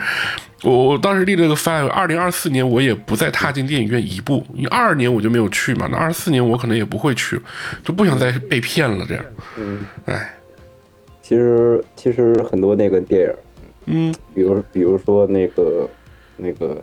[0.63, 4.45] 我我当时立了个 flag，二零二四年我也不再踏进电影院一步。
[4.53, 7.41] 因为二二年我就没有去嘛，那二四年我可能也不会去，
[7.83, 9.03] 就不想再被骗了。
[9.09, 9.25] 这样，
[9.57, 10.35] 嗯，哎，
[11.31, 13.33] 其实其实很多那个电影，
[13.85, 15.87] 嗯，比如比如说那个
[16.35, 16.75] 那个，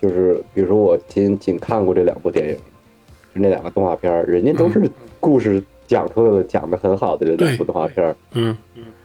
[0.00, 2.54] 就是比如说我仅仅看过这两部电影，
[3.34, 8.56] 就那两个动画片儿，人家都是故事讲出来的，讲的很好的这两部动画片儿，嗯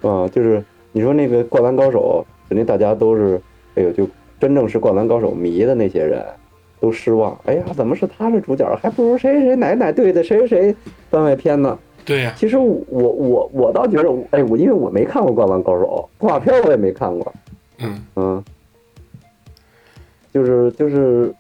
[0.02, 0.64] 啊，就是
[0.94, 3.38] 你说那个《灌篮高手》，肯定大家都是。
[3.76, 4.08] 哎呦，就
[4.40, 6.26] 真正是灌篮高手迷的那些人，
[6.80, 7.38] 都失望。
[7.46, 10.74] 哎呀，怎么是他是主角，还不如谁谁哪哪队的谁谁
[11.10, 11.78] 番外篇呢？
[12.06, 12.34] 对呀。
[12.38, 17.34] 其实我我我倒觉得，哎，我因为我没看过《灌篮高手》动画片，我也没看过。
[17.80, 18.44] 嗯嗯。
[20.34, 21.34] 就是就是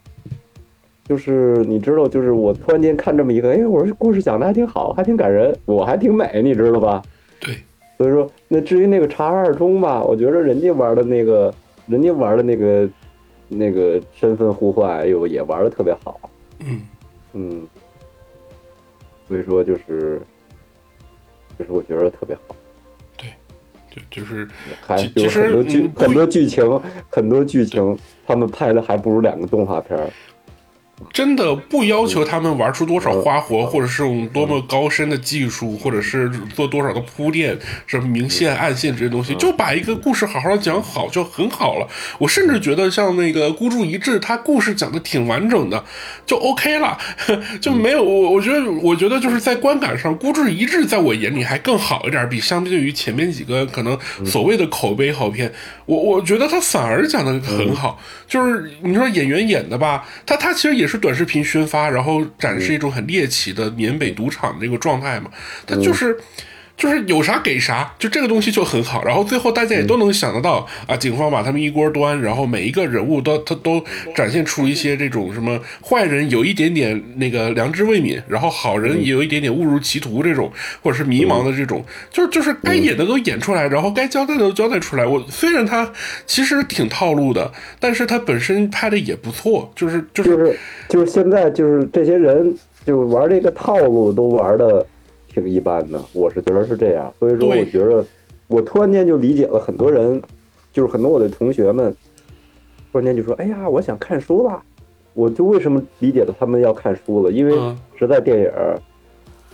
[1.06, 7.02] 就是你知道，就是我突然间看这么一个，哎，我说故事讲的还挺好，还挺感人，我还挺美，你知道吧？
[7.39, 7.56] 对。
[7.98, 11.54] 所以说，那至于那个查二中吧，我觉得人家玩的那个。
[11.88, 12.88] 人家玩的那个
[13.48, 16.19] 那个身份互换，哎呦，也玩的特别好。
[16.60, 16.82] 嗯
[17.34, 17.67] 嗯，
[19.28, 20.22] 所以说就是，
[21.60, 22.56] 就是我觉得特别好。
[23.17, 23.30] 对，
[23.91, 24.48] 就就是
[24.80, 30.00] 还有很多剧很多剧情很多剧情，他们拍的还不如两个动画片。
[31.14, 37.58] 真的不要求他们玩出多少花活，或者是用多么高深的技术，或者是做多少的铺垫，
[37.88, 41.88] 什么明线暗线这些东西，就把一个故事好好讲好就很好了。
[42.18, 45.84] 我甚至觉得像那个孤注一掷，他故事讲的挺完整的，
[46.26, 46.98] 就 OK 了，
[47.62, 55.52] 就没有我我觉得我觉得就是在观感上，孤注一掷在我眼里还更好一点，比相对于前面几个可能所谓的口碑好片，
[55.86, 58.00] 我我觉得他反而讲的很好。
[58.28, 65.32] 就是你说演员演的吧，他他其实也是短视频宣发，然后展示一种很猎奇的缅北赌场的这个状态嘛，
[65.65, 66.19] 他就是。
[66.80, 69.04] 就是有啥给啥，就这个东西就很好。
[69.04, 73.84] 然后最后大家也都能想得到啊，警方把他们一锅端，然后每一个人物都他都
[74.15, 80.50] 展现出一些这种什么坏人有一点点那个良知未泯，然后好人也有一点点误入歧途这种，
[80.82, 85.06] 或者是迷茫的这种，就是就是该演的都演出来，然后该交代的都交代出来。
[85.06, 85.92] 我虽然他
[86.26, 94.86] 其实挺套路的，但是他本身拍的也不错，就是就是就是现在就是这些人就玩这个套路都玩的。
[95.39, 98.06] 挺一般的，我是觉得是这样，所以说我觉得，
[98.47, 100.21] 我突然间就理解了很多人，
[100.71, 101.95] 就是很多我的同学们，
[102.91, 104.62] 突然间就说：“哎呀，我想看书了。”
[105.13, 107.32] 我就为什么理解了他们要看书了？
[107.32, 107.58] 因为
[107.97, 108.52] 实在电影，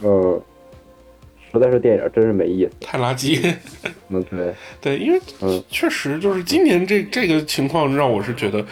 [0.03, 0.41] 嗯。
[1.55, 3.53] 实在是电影真是没意思，太垃圾。
[4.09, 5.19] 嗯，对对，因为
[5.69, 8.63] 确实就是今年这这个情况让我是觉得，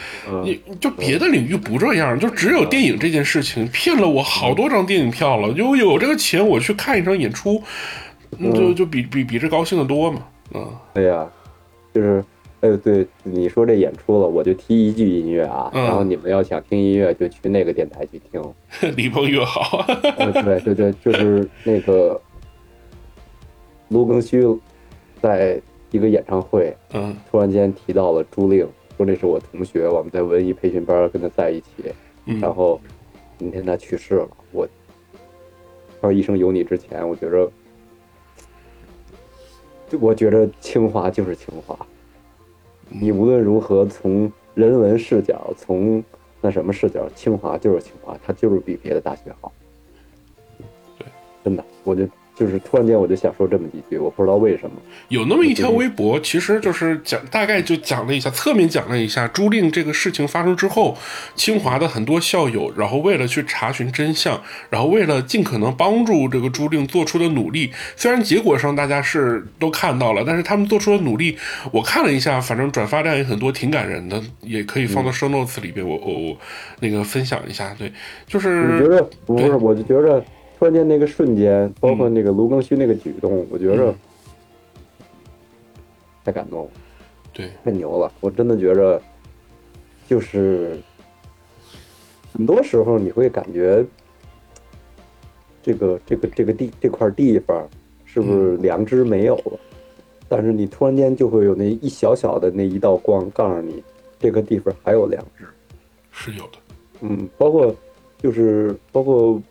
[0.43, 5.51] 你就别的领域不这样，就只有电影这件事情骗了我好多张电影票了。
[5.53, 7.61] 就有这个钱，我去看一场演出，
[8.53, 10.21] 就就比比比这高兴的多嘛。
[10.53, 11.27] 嗯，对呀，
[11.93, 12.23] 就是，
[12.61, 18.39] 哎，对，你说这演出了，我就提一句音乐啊，然后你们要想听音乐，就去那个电台去听，
[18.95, 19.83] 离鹏越好。
[19.87, 22.21] 对对对，就是那个。
[23.93, 24.59] 卢庚戌
[25.21, 31.93] 在一个演唱会，嗯，突然间提到了朱令，说那是我同学，我们在文艺培训班跟他在一起，
[32.41, 32.81] 然后
[33.37, 34.27] 今天他去世了。
[34.51, 34.67] 我
[36.01, 37.51] 说一生有你之前，我觉着，
[39.99, 41.77] 我觉着清华就是清华，
[42.89, 46.03] 你无论如何从人文视角，从
[46.41, 49.51] 那什么视角，清华就是清华，它就是比别的大学好。
[50.97, 51.05] 对，
[51.43, 52.07] 真的，我就。
[52.35, 54.75] 就是突然间我就想说这么几句，我不知道为什么
[55.09, 60.97] 有那么一条微博，其实就是讲大概就讲了一下，侧面讲了一下朱令这个事情发生之后，
[61.35, 64.41] 清华的很多校友，然后为了去查询真相，
[64.71, 71.37] 然后为了尽可能帮助这个朱令做出的努力，虽然结果上大家是都看到了，但是他们做出的努力，
[71.71, 76.37] 我看了一下，反正转发量也很多，挺感人的，也可以放到 show notes 里边，我我我
[76.79, 77.93] 那个分享一下，对，
[78.25, 80.23] 就是你觉得不是，我就觉得。
[80.63, 83.93] 关键那个瞬间，包括那个卢庚戌那个举动，我觉着
[86.23, 86.71] 太感动了。
[87.33, 88.09] 对，太牛了！
[88.21, 89.01] 我真的觉着，
[90.07, 90.79] 就是
[92.31, 93.85] 很多时候你会感觉，
[95.61, 97.67] 这个这个这个地这块地方
[98.05, 99.59] 是不是良知没有了？
[100.29, 103.83] 但是你突然间就会有那一小小的那一道光，告诉你
[104.17, 105.43] 这个地方还有良知。
[106.09, 106.51] 是有的。
[107.01, 107.75] 嗯，包括
[108.17, 109.41] 就是包括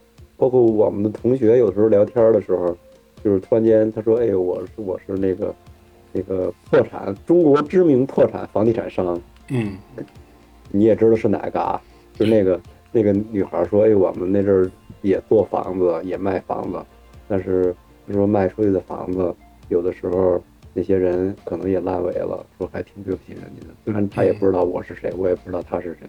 [0.42, 2.76] 包括我们的同学，有时候聊天的时候，
[3.22, 5.54] 就是突然间他说：“哎，我是我是那个
[6.10, 9.16] 那个破产中国知名破产房地产商。”
[9.50, 9.78] 嗯，
[10.72, 11.80] 你也知道是哪个啊？
[12.14, 14.68] 就那个那个女孩说：“哎，我们那阵儿
[15.02, 16.84] 也做房子，也卖房子，
[17.28, 17.72] 但是
[18.08, 19.32] 说卖出去的房子，
[19.68, 20.42] 有的时候
[20.74, 23.74] 那些人可能也烂尾了，说还挺对不起人家的。
[23.84, 26.08] 虽然他也不知道我是谁，我也不知道他是谁，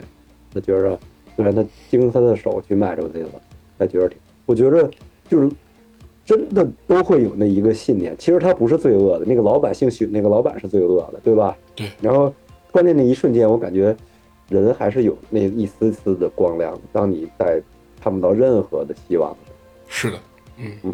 [0.52, 0.98] 他觉着
[1.36, 3.30] 虽然他经他的手去卖出去了，
[3.78, 4.90] 他觉得挺，我觉着
[5.28, 5.50] 就是
[6.26, 8.16] 真的都会有那一个信念。
[8.18, 11.58] 其实他不是罪恶的，那个老板姓许，那个老板是罪恶的，对吧？
[11.76, 11.88] 对。
[12.02, 12.34] 然后
[12.72, 13.96] 关键那一瞬间，我感觉
[14.50, 16.80] 人还是有那一丝丝的光亮。
[16.92, 17.62] 当你在
[18.02, 19.36] 看不到任何的希望
[19.88, 20.18] 是的，
[20.58, 20.94] 嗯，嗯，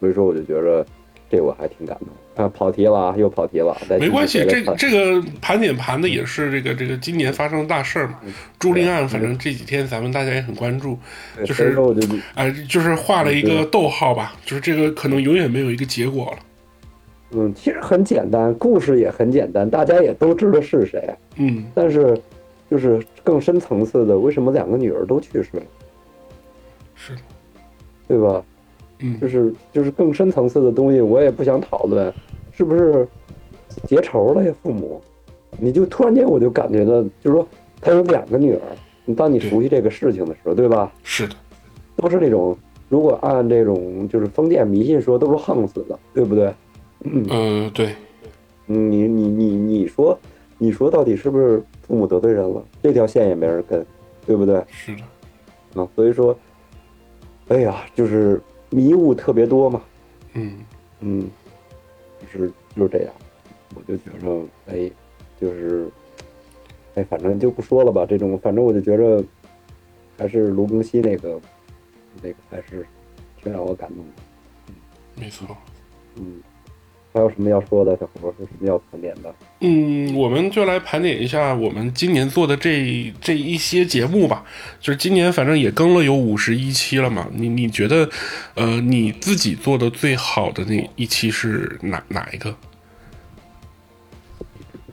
[0.00, 0.84] 所以说我就觉着
[1.30, 2.08] 这我还挺感动。
[2.36, 3.76] 啊，跑题了啊，又跑题了。
[4.00, 8.18] 没关系，这这个盘点盘的也是这个这个今年发生的大事儿嘛。
[8.58, 10.98] 朱令案，反正这几天咱们大家也很关注，
[11.40, 12.00] 就是所以说我就
[12.34, 16.38] 哎，就是画了一个逗号吧，就是这个可能永远没有一个结果了。
[17.36, 21.02] 嗯，其实很简单，故事也很简单，大家也都知道是谁。
[21.36, 22.16] 嗯，但是，
[22.70, 25.62] 就是更深层次的，为什么两个女儿都去世了，
[26.94, 27.12] 是，
[28.06, 28.42] 对吧？
[29.00, 32.12] 嗯就，是就是更深层次的东西，我也不想讨论，
[32.52, 33.06] 是不是
[33.86, 34.54] 结仇了呀？
[34.62, 35.00] 父母，
[35.58, 37.46] 你就突然间我就感觉到，就是说
[37.80, 38.60] 他有两个女儿，
[39.04, 40.92] 你当你熟悉这个事情的时候，对吧？
[41.02, 41.34] 是的，
[41.96, 42.56] 都是那种，
[42.88, 46.52] 如果按这种就是封建迷信说，都是横死的，对不对？
[47.28, 47.94] 呃，对，
[48.68, 50.18] 嗯，你你你你说，
[50.56, 52.64] 你说到底是不是父母得罪人了？
[52.82, 53.84] 这条线也没人跟，
[54.26, 54.62] 对不对？
[54.68, 56.34] 是的，啊，所以说，
[57.48, 58.40] 哎呀，就是
[58.74, 59.80] 迷雾特别多嘛，
[60.32, 60.58] 嗯，
[60.98, 61.30] 嗯，
[62.20, 63.14] 就是就是这样，
[63.76, 64.90] 我就觉着，哎，
[65.40, 65.88] 就是，
[66.96, 68.04] 哎，反正就不说了吧。
[68.04, 69.24] 这种，反正我就觉着，
[70.18, 71.40] 还是卢庚希那个，
[72.20, 72.84] 那个还是
[73.40, 74.72] 挺让我感动的。
[75.14, 75.56] 没错。
[76.16, 76.42] 嗯，
[77.14, 77.96] 还有什么要说的？
[77.96, 79.32] 小伙有什么要盘点的？
[79.60, 84.44] 嗯，我们就来盘点一下我们今年做的这这一些节目吧。
[84.80, 87.28] 就是今年反正也更了有五十一期了嘛。
[87.32, 88.10] 你你觉得，
[88.56, 92.52] 呃，你自己做的最好的那一期是哪哪一个？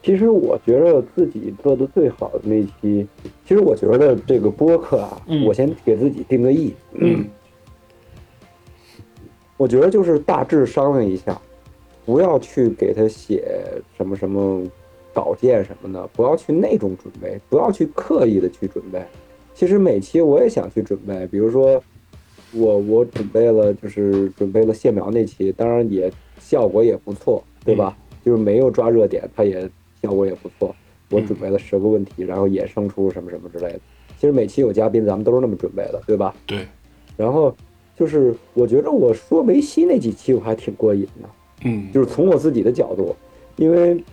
[0.04, 3.08] 其实我觉得自己做的最好的那一期，
[3.48, 7.26] 其实我觉得这个播客啊，嗯我先给自己定个义，嗯
[9.58, 11.40] 我觉得就是大致商量一下，
[12.06, 13.44] 不要去给他写
[13.96, 14.64] 什么什么
[15.14, 19.02] 稿件什么的，不要去那种准备，不要去刻意的去准备。
[19.54, 21.82] 其实每期我也想去准备，比如说
[22.54, 27.98] 我 我准备了，就是准备了谢苗那期，当然也效果也不错，对吧？
[28.24, 29.70] 就是没有抓热点，它也
[30.02, 30.76] 效果也不错。
[31.10, 33.80] 我准备了十个问题，然后衍生出什么什么之类的。
[34.18, 36.34] 其实每期有嘉宾，咱们都是那么准备的，对吧？
[36.46, 36.66] 对，
[37.18, 37.54] 然后
[37.98, 41.30] 就是我觉得我说梅西那几期我还挺过瘾的，
[41.64, 43.16] 嗯，就是从我自己的角度，
[43.56, 44.04] 因为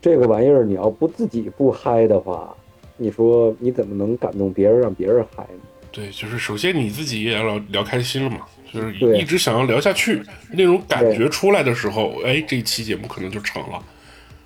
[0.00, 2.54] 这个玩意儿你要不自己不嗨的话，
[2.96, 5.60] 你说你怎么能感动别人让别人嗨呢？
[5.90, 8.40] 对，就是首先你自己也要聊聊开心了嘛，
[8.72, 10.22] 就是对一直想要聊下去，
[10.52, 13.82] 那种感觉出来的时候，哎，这一期节目可能就成了。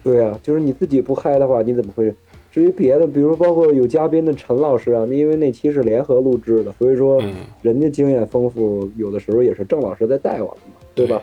[0.02, 2.12] 对啊，就是你自己不嗨的话，你怎么会？
[2.50, 11.22] 至于别的，比如包括有嘉宾的陈老师啊，因为那期是联合录制的，所以说嗯人家经验丰富，有的时候也是郑老师在带我们嘛，对吧？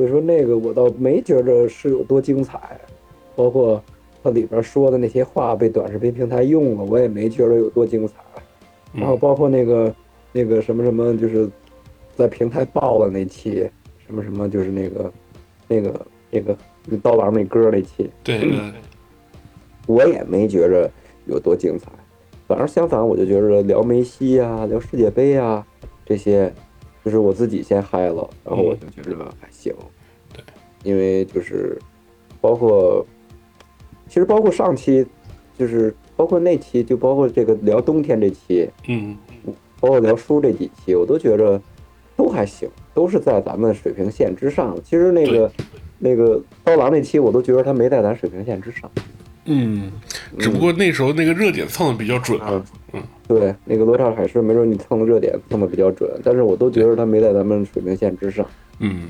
[0.00, 2.58] 所以说那个我倒没觉着是有多精彩，
[3.36, 3.84] 包括
[4.24, 8.14] 它里边说的那些话被短视频平台用了，我也没觉着有多精彩。
[8.94, 9.94] 然后包括那个
[10.32, 11.46] 那个什么什么，就是
[12.16, 13.68] 在平台爆了那期，
[14.06, 15.12] 什么什么，就是那个
[15.68, 16.56] 那个那个
[17.02, 18.72] 刀郎那歌那期，对，呃
[19.86, 20.90] 我也没觉着
[21.26, 21.90] 有多精彩，
[22.48, 25.66] 反而相反，我就觉着聊梅西啊，聊世界杯啊
[26.06, 26.50] 这些，
[27.04, 29.74] 就是我自己先嗨了，然后我就觉得还行。
[30.32, 30.42] 对，
[30.82, 31.78] 因为就是
[32.40, 33.04] 包括，
[34.08, 35.06] 其实包括上期，
[35.58, 39.16] 就是包括那期，就包括这个聊冬天这期，嗯，
[39.80, 41.60] 包括聊书这几期，我都觉着
[42.16, 44.82] 都还行，都是在咱们水平线之上的。
[44.82, 45.52] 其实那个
[45.98, 48.90] 那个刀郎那期，我都觉得他没在咱水平线之上。
[49.52, 49.90] 嗯，
[50.38, 52.64] 只不过那时候那个热点蹭的比较准啊。
[52.92, 58.46] 嗯，对，那个罗刹海市，没准你蹭的热点蹭的比较准，但是我都觉得他没在咱们水平线之上。
[58.78, 59.08] 嗯，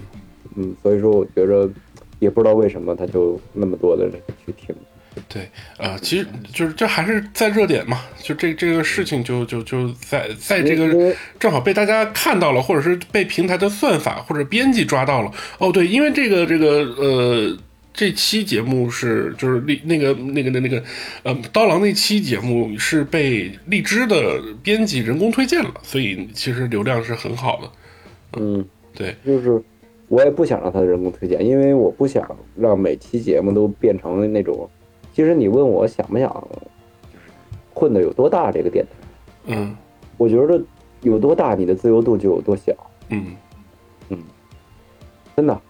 [0.57, 1.69] 嗯，所以说我觉着
[2.21, 4.15] 也不知道为什么他就那么多的人
[4.47, 4.75] 去听。
[5.29, 5.47] 对，
[5.77, 15.31] 呃，其实就是这还是在热点嘛，就这这个事情就就就在在这个正好被大家看到了，或者是被平台的算法或者编辑抓到了。
[15.59, 17.59] 哦，对，因为这个这个呃。
[18.01, 20.83] 这期节目是就是荔那个那个那那个，
[21.23, 28.41] 呃，刀郎那期节目是被荔枝的编辑人工推荐了，所以其实流量是很好的。
[28.41, 29.63] 嗯，对，就是
[30.09, 32.27] 我也不想让他人工推荐，因为我不想
[32.57, 34.67] 让每期节目都变成那种。
[35.13, 36.27] 其实你问我想不想，
[37.13, 37.27] 就是
[37.75, 38.93] 混的有多大这个电台，
[39.49, 39.77] 嗯
[40.17, 40.59] 我觉得
[41.03, 42.75] 有多大，你的自由度就有多小。
[43.11, 43.37] 嗯
[44.09, 44.19] 嗯
[45.37, 45.61] 真的，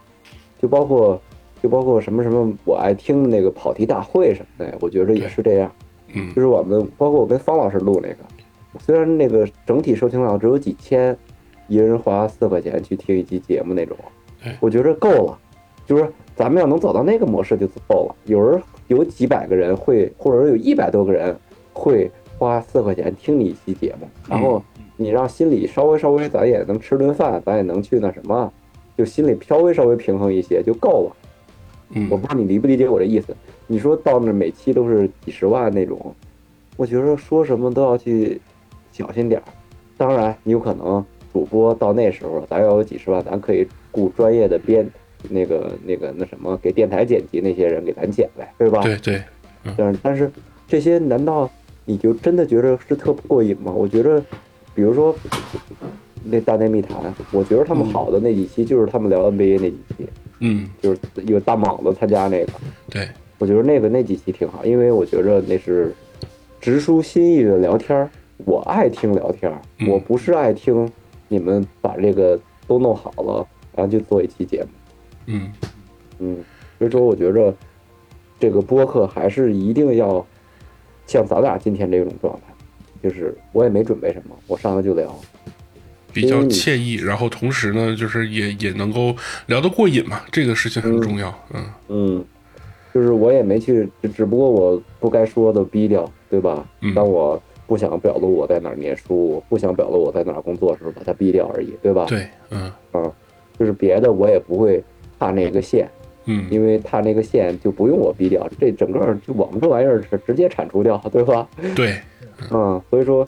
[0.61, 1.21] 就包括
[1.61, 5.71] 就包括什么什么，我爱听的那个跑题大会什么的，我觉得也是这样。
[6.13, 8.17] 嗯就是我们包括我跟方老师录那个，
[8.79, 11.15] 虽然那个整体收听量只有几千，
[11.67, 13.95] 一人花四块钱去听一期节目那种
[14.43, 15.37] 对，我觉得够了。
[15.85, 18.15] 就是咱们要能走到那个模式就足够了。
[18.25, 21.35] 有人有几百个人会，或者说有一百多个人
[21.73, 24.61] 会花四块钱听你一期节目，然后
[24.97, 28.51] 你让心里稍微稍微，咱也能吃顿饭，咱也能去那什么，
[28.97, 31.15] 就心里稍微稍微平衡一些就够了。
[31.93, 33.35] 嗯，我不知道你理不理解我这意思。
[33.67, 36.13] 你说到那每期都是几十万那种，
[36.77, 38.39] 我觉得说什么都要去
[38.91, 39.43] 小心点儿。
[39.97, 44.89] 当然，你有可能主播到那时候，咱要有几十万，咱可以雇专业的编
[45.29, 48.81] 那个那个那什么，给电台剪辑那些人给咱剪呗，对吧？
[48.81, 49.23] 对对，
[49.77, 50.31] 但是但是
[50.67, 51.49] 这些难道
[51.85, 53.71] 你就真的觉得是特不过瘾吗？
[53.71, 54.19] 我觉得，
[54.73, 55.15] 比如说
[56.23, 56.97] 那大内密谈，
[57.31, 60.09] 我觉得他们好的那几期就是他们聊 NBA 那几期，
[60.39, 62.53] 嗯就是有大莽子参加那个。
[62.89, 63.07] 对，
[63.37, 65.93] 我觉得那个那几期挺好，因为我觉着那是
[66.59, 68.09] 直抒心意的聊天儿。
[68.45, 70.89] 我爱听聊天儿，嗯我不是爱听
[71.27, 74.69] 你们把这个都弄好了，然后就做一期节目。
[75.27, 75.51] 嗯
[76.17, 76.37] 嗯，
[76.79, 77.53] 所以说我觉着
[78.39, 80.25] 这个播客还是一定要
[81.05, 82.53] 像咱俩今天这种状态，
[83.03, 85.15] 就是我也没准备什么，我上来就聊。
[86.13, 89.15] 比较惬意，然后同时呢，就是也也能够
[89.47, 91.33] 聊得过瘾嘛，这个事情很重要。
[91.53, 92.25] 嗯嗯，
[92.93, 96.65] 就是我也没去，只只不过我不该说的逼掉，对吧？
[96.81, 103.11] 嗯当我不想表露我在哪儿念书，不想表露我在哪儿工作的时候，把它逼掉而已，对吧？，对，嗯嗯，
[103.57, 104.83] 就是别的我也不会
[105.17, 105.89] 踏那个线，
[106.25, 111.47] 嗯因为踏那个线就不用我逼掉，这整个就我们这玩意儿是直接铲除掉，对吧？
[111.73, 111.97] 对，
[112.51, 113.25] 嗯，所以说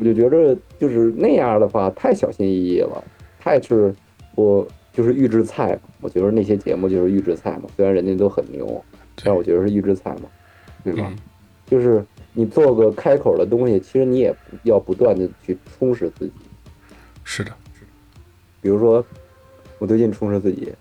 [0.00, 3.04] 我就觉着就是那样的话太小心翼翼了，
[3.38, 3.94] 太是
[4.34, 5.80] 我就是预制菜嘛。
[6.00, 8.82] 我觉得那些节目就是预制菜嘛，虽然人家都很牛，
[9.22, 10.22] 但我觉得是预制菜嘛，
[10.82, 11.06] 对吧？
[11.08, 11.16] 嗯
[11.66, 14.34] 就是你做个开口的东西，其实你也
[14.64, 16.32] 要不断的去充实自己。
[17.22, 17.52] 是的，
[18.60, 19.04] 比如说，
[19.78, 20.72] 我最近充实自己，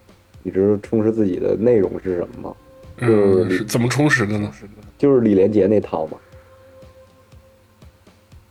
[0.41, 2.55] 你知道充实自己的内容是什么吗？
[2.97, 4.51] 嗯，就是是怎么充实的呢？
[4.97, 6.17] 就是李连杰那套嘛。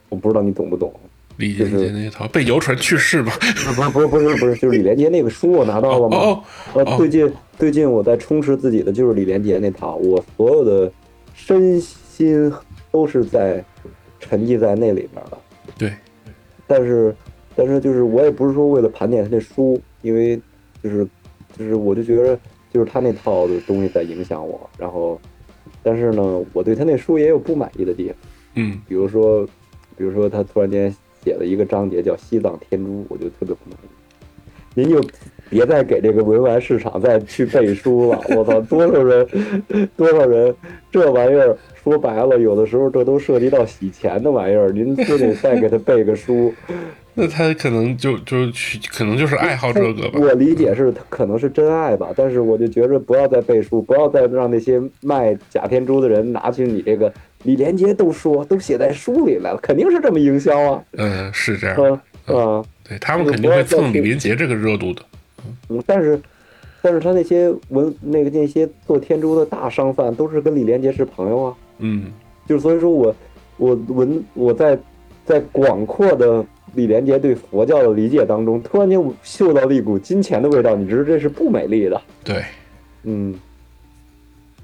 [0.09, 0.93] 我不知道你懂不懂。
[1.37, 3.33] 李连杰那套被谣传去世吗？
[3.73, 6.43] 不是不是不是不是，就是李连杰那个书我拿到了吗？
[6.75, 10.91] 哦最近最近我在充实自己的就是李连杰那套，我所有的
[11.35, 12.53] 身心
[12.91, 13.65] 都是在
[14.19, 15.39] 沉浸在那里边了。
[15.79, 15.93] 对，
[16.67, 17.15] 但是
[17.55, 20.41] 但是就是我也不是说为了盘点他那书，因为
[20.83, 21.07] 就是
[21.57, 22.37] 就是我就觉得
[22.73, 25.21] 就是他那套的东西在影响我，然后
[25.85, 28.17] 但是呢，我对他那书也有不满意的地方，
[28.57, 29.49] 嗯比如说
[29.99, 30.95] 比如说他突然间
[31.25, 33.89] 写了一个章节叫西藏天珠，我就特别不满意。
[34.75, 35.03] 您就
[35.51, 39.27] 别再给这个文玩市场再去背书了， 我操，多少人，
[39.97, 40.55] 多少人，
[40.93, 46.55] 这玩意儿说白了，有的时候这都涉及到洗钱的玩意儿，您就得再给他背个书。
[47.21, 50.21] 那他可能就就去，可能就是爱好这个吧。
[50.21, 57.13] 我理解是他可能是真爱吧，但是我就觉着不要再背书，不要再让那些卖假天珠的人拿去你这个
[57.45, 62.65] 李连杰都说都写在书里来了，肯定是这么营销啊，嗯，是这样，啊啊。
[62.89, 65.03] 对他们肯定会蹭李连杰这个热度的。
[65.69, 66.21] 嗯，但是，
[66.81, 72.13] 但是他那些文那个那些做天珠的大商贩都是跟李连杰是朋友啊，嗯
[72.47, 73.15] 就是所以说我
[73.59, 74.79] 我文我在
[75.27, 82.43] 在广阔的李连杰对佛教的理解当中，突然间我嗅到了一股金钱的味道，你知道这是不美丽的，对，
[83.03, 83.39] 嗯，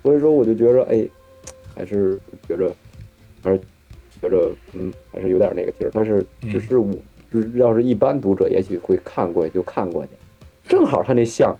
[0.02, 1.06] 所以说我就觉着哎，
[1.74, 2.18] 还是
[2.48, 2.72] 觉着
[3.42, 3.60] 还是
[4.20, 6.94] 觉着嗯还是有点那个劲儿，但是只是我。
[7.32, 10.10] 就是要是一般读者，也许会看过去就看过去，
[10.68, 11.52] 正好他那像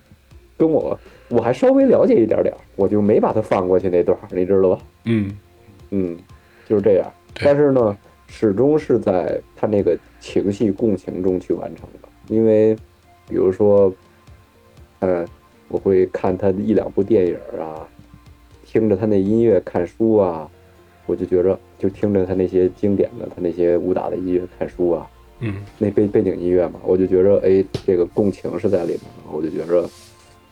[0.57, 0.97] 跟我
[1.29, 4.79] 我还稍微了解一点点儿，我就没把它放过去那段儿，你知道吧？
[5.07, 5.37] 嗯
[5.91, 6.17] 嗯，
[6.69, 7.13] 就是这样。
[7.43, 7.99] 但是呢，
[8.29, 12.77] 始终是在他那个情绪共情中去完成的，因为
[13.29, 13.93] 比如说，
[15.01, 15.27] 呃，
[15.67, 17.85] 我会看他一两部电影啊，
[18.75, 20.51] 听着他那音乐看书啊，
[21.07, 25.09] 我就觉着就听着他那些经典的他那些武打的音乐看书啊，
[25.39, 25.55] 嗯。
[25.79, 29.89] 那背背景音乐嘛，我就觉着哎，这个共情是在里面的，我就觉着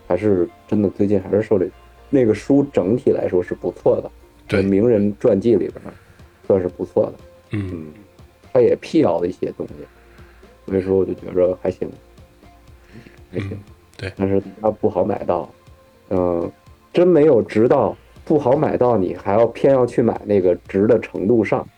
[0.07, 1.69] 还是真的最近还是受这
[2.11, 4.09] 那个书整体来说是不错的，
[4.47, 4.63] 对。
[4.63, 5.73] 在名人传记里边
[6.47, 7.15] 算是不错的，
[7.51, 7.71] 嗯。
[7.73, 7.87] 嗯，
[8.53, 9.75] 他也辟谣了一些东西，
[10.67, 11.91] 所以说我就觉着还行，
[13.33, 13.59] 还行，嗯
[13.97, 14.13] 对。
[14.17, 15.51] 但是他不好买到，
[16.11, 16.49] 嗯、
[16.93, 17.97] 真没有直到
[18.33, 21.69] 不好买到，你还要偏要去买那个值的程度上，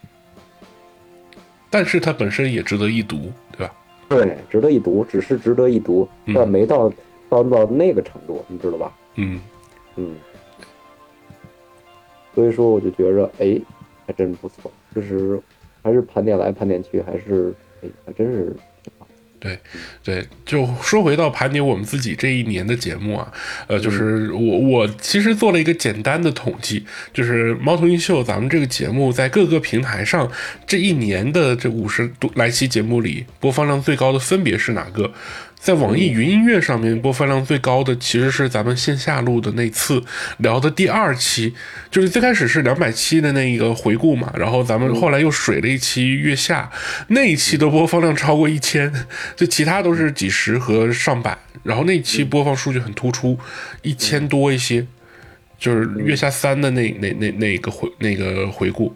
[1.69, 3.75] 但是它本身也值得一读，对吧？
[4.09, 6.89] 对，值得一读，只是值得一读，嗯但没到
[7.29, 8.97] 到到那个程度，你知道吧？
[9.17, 9.41] 嗯
[9.97, 10.15] 嗯，
[12.37, 13.61] 所以说我就觉着，哎，
[14.07, 15.41] 还真不错，就是
[15.83, 17.53] 还是盘点来盘点去，还是
[17.83, 18.55] 哎，还真是。
[19.45, 19.59] 对，
[20.03, 23.31] 对，就说回到盘点我们自己这一年的节目啊，
[23.67, 30.33] 呃，就是我我其实做了一个简单的统计，就是《猫头鹰秀》咱们这个节目在各个平台上
[30.67, 35.13] 这一年的这五十多来期节目里，播放量最高的分别是哪个？
[35.65, 40.05] 在网易云音乐上面播放量最高的其实是咱们线下录的那次
[40.37, 41.55] 聊的第二期，
[41.91, 46.71] 就是最开始是两百期的那个回顾嘛，然后咱们后来又水了一期月下，
[47.09, 48.93] 那一期的播放量超过一千，
[49.35, 53.39] 就其他都是几十和上百，然后那期播放数据很突出，
[53.81, 54.87] 一千多一些，
[55.59, 58.95] 就是月下三的那那那那个回那个回顾。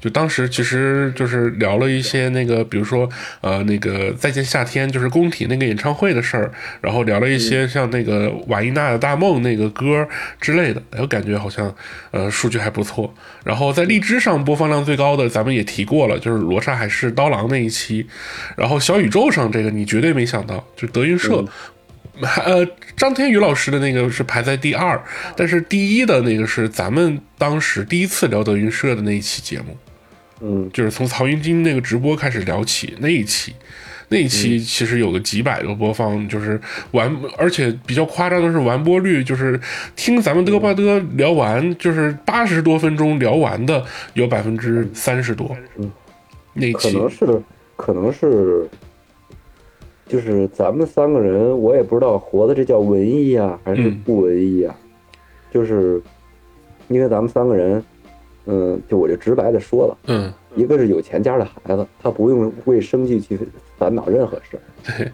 [0.00, 3.08] 就当时其实就是聊了一些那个，比如说
[3.40, 10.06] 呃那个再见夏天，就是工体那个演唱会的事儿，然后聊了一些像那个瓦依娜的大梦那个歌
[10.40, 11.74] 之类的，我感觉好像
[12.10, 13.12] 呃数据还不错。
[13.44, 18.06] 然后在荔枝上播放量最高的，咱们也提过了，就是罗刹海市刀郎那一期。
[18.56, 21.44] 然后小宇宙上这个你绝对没想到，就德云社。
[22.20, 25.00] 呃，张天宇老师的那个是排在第二，
[25.36, 29.76] 但是第一的那个是咱们当时第一次聊德云社的那一期节目。
[30.40, 30.68] 嗯。
[30.72, 33.54] 就是从曹云金那个直播开始聊起那一期，
[34.08, 36.60] 那一期其实有个几百个播放，就是
[36.92, 39.60] 完，而且比较夸张的是完播率，就是
[39.94, 43.84] 听咱们嘚吧嘚聊完，就是八十多分钟聊完的
[44.14, 45.90] 有百分之三十多，嗯，
[46.54, 47.42] 那一期可能是，
[47.76, 48.66] 可能是，
[50.06, 54.02] 就是咱们三个人，我也不知道活的这叫文艺啊，还是嗯。
[54.04, 54.74] 不文艺啊？
[55.52, 56.00] 就是
[56.88, 57.82] 因为咱们三个人，
[58.50, 63.38] 嗯，就我就直白的说了，嗯，一个是有钱家的孩子，他不用为生计去
[63.76, 64.62] 烦恼任何事儿，
[64.96, 65.12] 对，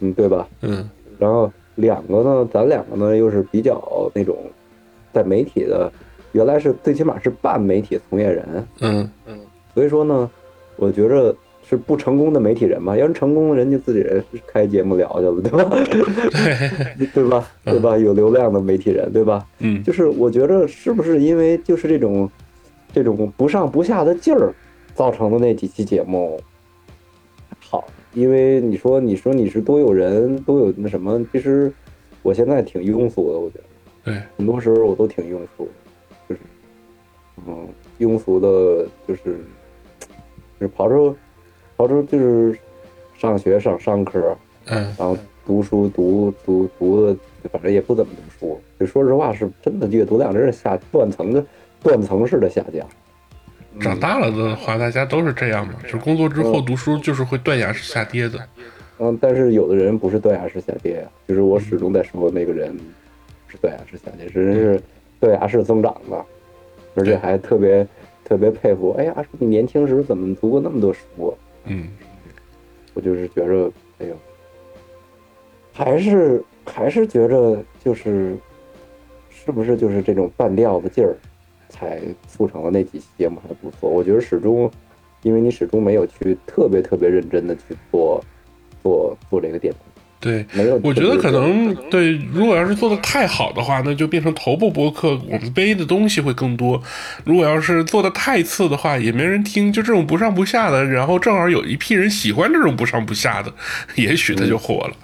[0.00, 0.48] 嗯，对吧？
[0.62, 0.88] 嗯
[1.18, 4.36] 然后两个呢，咱两个呢又是比较那种
[5.12, 5.90] 在媒体的，
[6.32, 9.38] 原来是最起码是半媒体从业人，嗯嗯
[9.72, 10.28] 所以说呢，
[10.76, 11.34] 我觉着
[11.68, 15.76] 是不成功的媒体人嘛，要是成功的人家自己人开节目聊去了，对吧？
[16.98, 17.48] 对， 对吧？
[17.64, 17.96] 对吧？
[17.96, 19.46] 有流量的媒体人，对吧？
[19.60, 22.28] 嗯就是我觉着是不是因为就是这种
[22.96, 24.54] 这种不上不下的劲儿，
[24.94, 26.40] 造成的那几期节目
[27.60, 27.86] 好？
[28.14, 31.70] 因为你说你说你是多有人多有那什么，其实
[32.22, 33.64] 我现在挺庸俗的，我觉得
[34.02, 35.70] 对，很多时候我都挺庸俗的，
[36.26, 36.40] 就是
[37.46, 37.68] 嗯
[37.98, 39.20] 庸俗的，就是
[40.58, 41.14] 就是跑出
[41.76, 42.58] 刨出就是
[43.18, 44.34] 上学上商科，
[44.68, 47.16] 嗯然后读书读读读的，
[47.52, 48.58] 反正也不怎么读书。
[48.80, 51.44] 就说实话，是真的阅读量真是下断层的
[51.86, 52.84] 断层式的下降。
[53.78, 58.40] 长大了的话，大家都是这样嘛，就是工作之后读书就是会断崖式下跌的，
[58.98, 62.76] 嗯，但是有的人不是断崖式下跌呀，就是我始终在说那个人
[63.46, 64.82] 是断崖式下跌，是人是
[65.20, 66.24] 断崖式增长的，
[66.96, 67.86] 而且还特别
[68.24, 68.96] 特别佩服。
[68.98, 71.32] 哎呀，你年轻时怎么读过那么多书啊？
[71.66, 71.88] 嗯
[72.94, 74.16] 我就是觉着，哎呦，
[75.70, 78.34] 还是还是觉着就是，
[79.28, 81.14] 是不是就是这种半吊子劲儿，
[81.68, 83.88] 才促成了那几期节目还不错。
[83.88, 84.70] 我觉得始终，
[85.22, 88.22] 因为你始终没有去特别特别认真的去做
[88.82, 89.78] 做做这个电台，
[90.20, 90.46] 对。
[90.52, 90.80] 没有。
[90.82, 96.80] 我觉得可能对，如果要是做的太好的话，那就变成头部播客，我们背的东西会更多；
[97.24, 99.72] 如果要是做的太次的话，也没人听。
[99.72, 103.52] 就这种不上不下的，然后正好有一批人喜欢这种不上不下的，
[103.96, 104.96] 也许他就火了。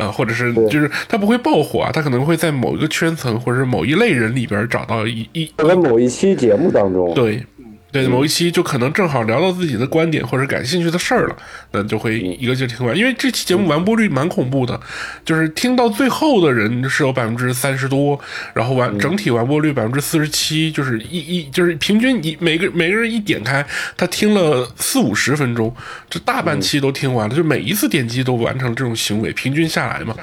[0.00, 7.44] 呃，或者是就是他不会爆火啊，他可能会在某一个圈层或者是某一类人里边找到一一在某一期节目当中，对
[7.92, 11.36] 对，某一期就可能正好聊到自己的观点或者感兴趣的事儿了，
[11.72, 12.96] 那就会一个劲儿听完。
[12.96, 14.80] 因为这期节目完播率蛮恐怖的，
[15.24, 18.18] 就是听到最后的人是有百分之三十多，
[18.54, 23.66] 然后完整体完播率百分之四十七，就是一一就是平均一每个每个人一点开，
[23.96, 25.74] 他听了四五十分钟，
[26.08, 30.14] 这大半期都听完了，就每一次点击都完成这种行为，平均下来嘛，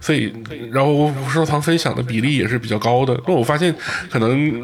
[0.00, 0.32] 所以
[0.70, 3.18] 然后收藏分享的比例也是比较高的。
[3.26, 3.74] 那我发现
[4.10, 4.62] 可能。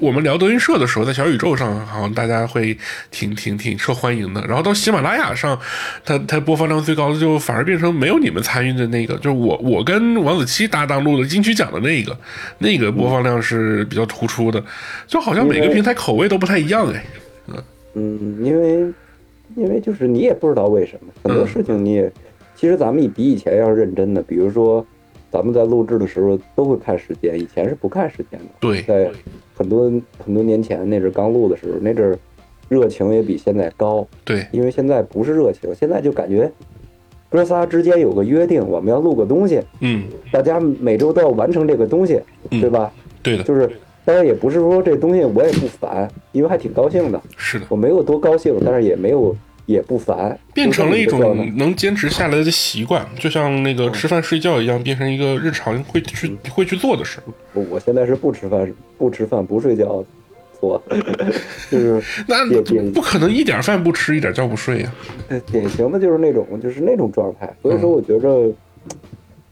[0.00, 2.76] 我们聊德云社的时候，在小宇宙上好像大家会
[3.10, 4.40] 挺挺挺受欢迎的。
[4.46, 5.58] 然后到喜马拉雅上，
[6.04, 12.16] 它它播放量最高的就反而变成没有你们参与的那个，就是我我跟王子期搭档录的金曲奖的那个，
[12.58, 14.62] 那个播放量是比较突出的。
[15.06, 17.04] 就好像每个平台口味都不太一样哎。
[17.48, 17.62] 嗯
[17.94, 18.92] 嗯，因为
[19.56, 22.10] 因为就是你也不知道为什么，很多事情你也
[22.56, 24.86] 其实咱们比以前要认真的，比如说。
[25.30, 28.46] 咱们在录制的时候都会看时间，以前是不看时间的。
[28.58, 29.10] 对，在
[29.54, 32.18] 很多很多年前那阵刚录的时候，那阵
[32.68, 34.06] 热情也比现在高。
[34.24, 36.50] 对，因为现在不是热情，现在就感觉
[37.28, 39.62] 哥仨之间有个约定，我们要录个东西。
[39.80, 42.20] 嗯，大家每周都要完成这个东西，
[42.50, 42.92] 对吧？
[43.22, 43.70] 对的，就是
[44.04, 47.20] 当然也不是说这东西我也不烦，因为还挺高兴的。
[47.36, 49.36] 是的，我没有多高兴，但是也没有。
[49.70, 57.20] 也不烦，变成了一种能坚持下来的习惯，就像那个吃饭睡觉一样，变成一个日常会去会去做的事。
[57.54, 60.04] 我我现在是不吃饭，不吃饭不睡觉，
[60.60, 60.82] 做，
[61.70, 62.44] 就是 那
[62.92, 64.92] 不可能一点饭不吃，一点觉不睡呀。
[65.52, 68.52] 典型的就是那种就是那种状态，所以说我觉着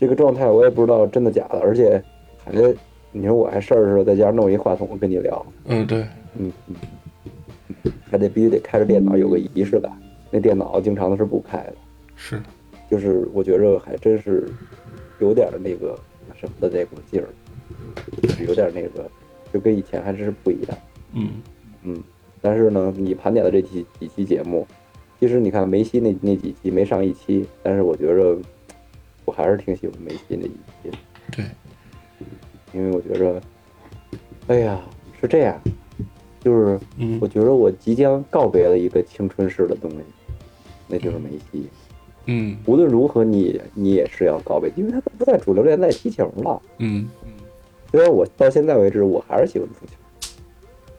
[0.00, 2.02] 这个状态我也不知道真的假的，而且
[2.44, 2.52] 还
[3.12, 6.04] 你说我还事儿似的在家弄一话筒跟你聊，嗯对，
[6.38, 9.90] 嗯嗯，还得必须得开着电脑有个仪式感。
[10.30, 11.74] 那电脑经常都是不开的，
[12.16, 12.40] 是，
[12.90, 14.48] 就是我觉着还真是
[15.20, 15.98] 有点那个
[16.34, 17.28] 什么的那股劲儿，
[18.22, 19.10] 就是有点那个，
[19.52, 20.78] 就跟以前还真是不一样。
[21.14, 21.42] 嗯
[21.82, 22.02] 嗯，
[22.42, 24.66] 但是呢，你盘点的这几几期节目，
[25.18, 28.36] 其实你看梅西那那几期没上一期，但是我觉着
[29.24, 30.50] 我还是挺喜欢梅西那一
[30.82, 30.98] 期。
[31.32, 31.44] 对，
[32.72, 33.40] 因为我觉着，
[34.48, 34.80] 哎呀，
[35.20, 35.58] 是这样，
[36.40, 36.78] 就是
[37.20, 39.96] 我觉着我即将告别了一个青春式的东西。
[40.88, 41.68] 那就是梅西，
[42.26, 47.32] 嗯，无论如何，你你也是要告别，因为他都不在主流联赛踢球了，嗯嗯。
[47.90, 49.92] 虽然我到现在为止我还是喜欢足球，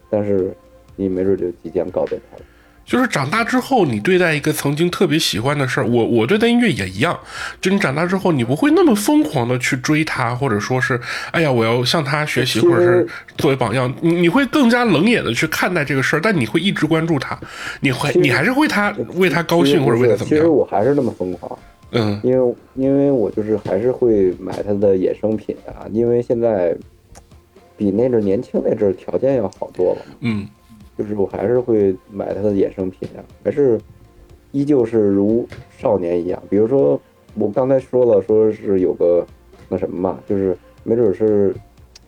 [0.10, 0.56] 但是
[0.96, 2.44] 你没准就即将告别他了。
[2.90, 7.18] 就是长大之后，你对待一个曾经特别喜欢的事儿，我我对待音乐也一样。
[7.62, 11.00] 就你长大之后，你不会那么疯狂的去追他，或者说是，
[11.32, 13.94] 哎呀，我要向他学习，或者是作为榜样。
[14.02, 17.40] 你你会更加冷眼的去看待这个事儿，但你会一直关注他，
[17.82, 20.42] 你会你还是为他为他高兴或者为他怎么样？
[20.42, 21.60] 其实我还是那么疯狂，
[21.92, 26.76] 嗯，因为因为我就是还是会买他的衍生品啊，因为现在
[27.78, 30.48] 比那阵年轻那阵条件要好多了，嗯。
[31.00, 33.80] 就是我还是会买他的衍生品啊，还是
[34.52, 36.44] 依旧是如少年一样。
[36.50, 37.00] 比如说，
[37.36, 39.26] 我刚才说了，说是有个
[39.70, 41.56] 那什么嘛，就是没准是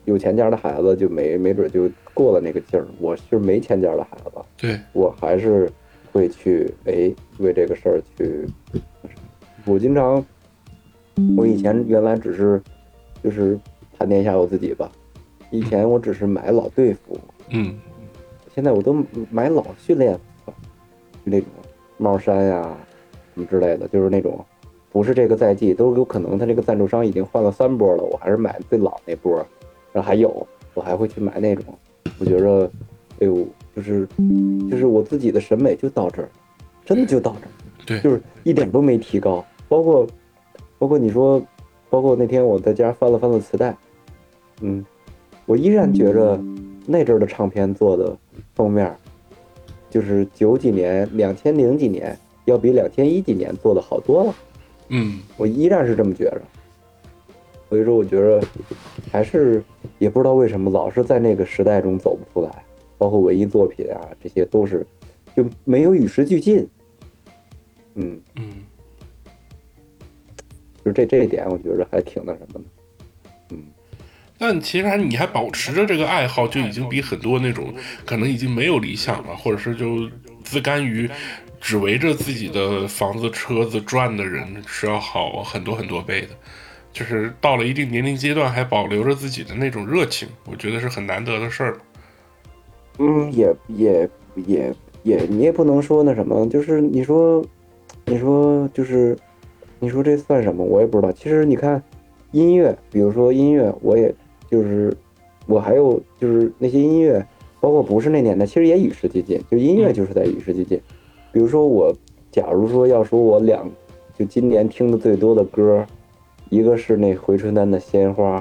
[0.03, 2.85] 有钱家的孩子，就没没准就过了那个劲儿。
[2.99, 5.71] 我是没钱家的孩子，对我还是
[6.11, 8.45] 会去哎为这个事儿去。
[9.63, 10.21] 我经常，
[11.37, 12.61] 我以前原来只是
[13.23, 13.57] 就是
[13.97, 14.91] 盘点一下我自己吧，
[15.49, 17.17] 以前我只是买老队服，
[17.51, 17.79] 嗯。
[18.53, 18.95] 现在我都
[19.29, 20.13] 买老训练
[20.45, 20.53] 服，
[21.23, 21.47] 那种
[21.97, 22.77] 帽衫呀，
[23.33, 24.43] 什么之类的，就是那种
[24.91, 29.35] 不是这个赛季，都有可能他这个赞助商已经换了三波了，我还是买最老那波，
[29.93, 31.65] 然后还有我还会去买那种，
[32.19, 32.69] 我觉着，
[33.19, 34.07] 哎呦，就是
[34.69, 36.29] 就是我自己的审美就到这儿，
[36.83, 37.51] 真的就到这儿，
[37.85, 40.05] 对，就是一点都没提高，包括
[40.77, 41.41] 包括你说，
[41.89, 43.75] 包括那天我在家翻了翻了磁带，
[44.61, 44.83] 嗯，
[45.45, 46.37] 我依然觉着
[46.86, 48.17] 那阵儿的唱片做的。
[48.53, 48.93] 封面，
[49.89, 54.36] 就是九几年、两千零几年，要比两千一几年做的好多了。
[54.89, 56.41] 嗯，我依然是这么觉着。
[57.69, 58.45] 所以说，我觉着
[59.09, 59.63] 还是
[59.99, 62.63] 也不知道为什么老是在那个时代中走不出来，
[62.97, 64.86] 包括文艺作品啊，这些都是
[65.36, 66.67] 就没有与时俱进。
[67.95, 68.53] 嗯嗯，
[70.84, 72.65] 就这这一点，我觉着还挺那什么的。
[74.41, 77.71] 但其实你还保持着这个爱好，就已经比很多那种
[78.03, 80.09] 可能已经没有理想了，或者是就
[80.43, 81.07] 自甘于
[81.59, 86.29] 只围着自己的房子、车子转的人是要好很多很多倍的。
[86.91, 91.77] 就是到了一定年龄阶段，还保留着自己的那种热情，我觉得是很难得的事儿。
[92.97, 94.09] 嗯，也也
[94.47, 94.73] 也
[95.03, 97.45] 也，你也不能说那什么，就是你说，
[98.05, 99.15] 你说就是
[99.77, 100.65] 你说这算什么？
[100.65, 101.11] 我也不知道。
[101.11, 101.81] 其实你看
[102.31, 104.11] 音乐，比如说音乐，我也。
[104.51, 104.93] 就是
[105.47, 107.25] 我还有就是那些音乐，
[107.61, 109.41] 包括不是那年代，其实也与时俱进。
[109.49, 110.79] 就音乐就是在与时俱进。
[111.31, 111.91] 比如说我，
[112.29, 113.67] 假如说要说我两，
[114.19, 115.85] 就今年听的最多的歌，
[116.49, 118.39] 一个是那回春丹的《鲜花》，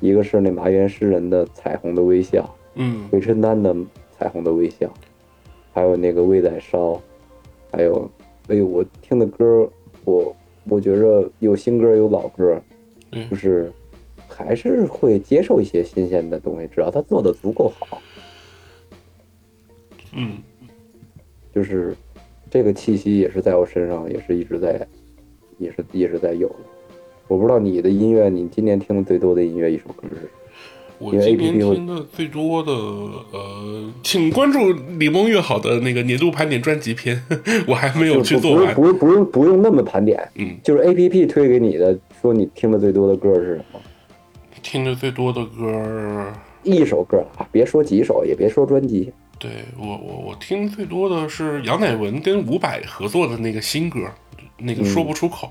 [0.00, 2.40] 一个是那麻原诗人的《彩虹的微笑》。
[2.76, 3.74] 嗯，回春丹的
[4.16, 4.86] 《彩虹的微笑》，
[5.72, 6.92] 还有那个《味在烧》，
[7.70, 8.10] 还有，
[8.48, 9.68] 哎呦，我听的歌，
[10.04, 10.34] 我
[10.68, 12.58] 我觉着有新歌有老歌，
[13.12, 13.70] 嗯就是
[14.46, 18.00] 还是会接受一些新鲜的东西，只要他做的足够好，
[20.14, 20.38] 嗯，
[21.54, 21.94] 就是
[22.50, 24.86] 这个气息也是在我身上，也是一直在，
[25.58, 26.56] 也是一直在有的。
[27.28, 30.30] 我不知道你的音乐，你今年听的最多的音乐一首歌是
[30.98, 37.22] 我今年听的最多的，呃，请关注李梦月好的那个年度盘点专辑篇，
[37.68, 38.74] 我还没有去做完。
[38.74, 43.80] 不用不用不用不用那么盘点，嗯，就是 A P P 推给你的，说你听的最多的歌是什么？
[44.62, 46.32] 听的最多的歌儿，
[46.62, 49.12] 一首歌啊，别说几首，也别说专辑。
[49.38, 54.00] 对我我我听最多的是杨乃文跟伍佰合作的那个新歌，
[54.58, 55.50] 那个说不出口，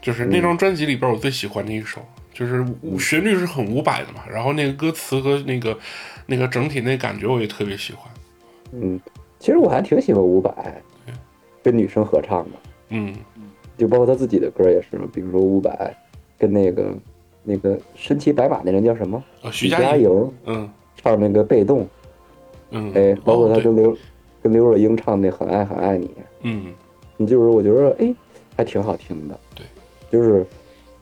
[0.00, 2.00] 就是那张专辑里边我最喜欢的一首，
[2.32, 2.64] 就是
[2.98, 5.76] 旋律是很伍佰的嘛，然后那个歌词和那个
[6.26, 8.10] 那个整体那感觉我也特别喜欢。
[8.72, 9.00] 嗯，
[9.38, 10.52] 其实我还挺喜欢伍佰，
[11.62, 12.58] 跟女生合唱的，
[12.90, 13.14] 嗯。
[13.78, 15.94] 就包括他自己的歌也是，比如说伍佰
[16.38, 16.96] 跟那个
[17.48, 19.22] 那个身骑白马那人叫什么？
[19.42, 21.82] 呃，徐佳佳莹嗯唱那个《被动》，
[22.70, 23.96] 嗯，哎，包括他跟刘、
[24.42, 26.06] 跟刘若英唱那《很爱很爱你》，
[26.42, 26.74] 嗯
[27.16, 28.12] 你就是我觉得哎
[28.56, 29.38] 还挺好听的。
[29.54, 29.64] 对，
[30.10, 30.44] 就是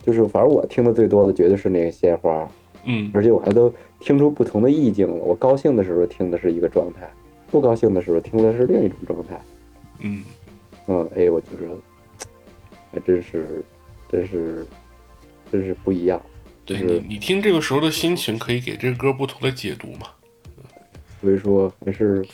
[0.03, 2.47] 就是反正我听的最多的绝对是那个鲜花，
[2.83, 5.15] 嗯而且我还都听出不同的意境了。
[5.15, 7.09] 我高兴的时候听的是一个状态，
[7.49, 9.41] 不高兴的时候听的是另一种状态。
[9.99, 10.23] 嗯
[10.87, 11.67] 嗯，哎，我觉得
[12.91, 13.63] 还真是，
[14.11, 14.65] 真是，
[15.51, 16.21] 真是不一样。
[16.65, 20.07] 就是对你你听这个时候的心情，可以给这个歌不同的解读嘛。
[21.21, 22.25] 所以说，还是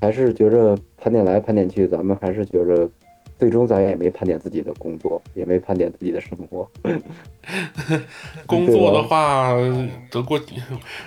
[0.00, 2.88] 还是觉着盘点来盘点去，咱们还是觉着，
[3.38, 6.68] 最终咱也没盘点自己的工作，也没盘点自己的生活。
[8.44, 9.54] 工作的话，
[10.10, 10.38] 得过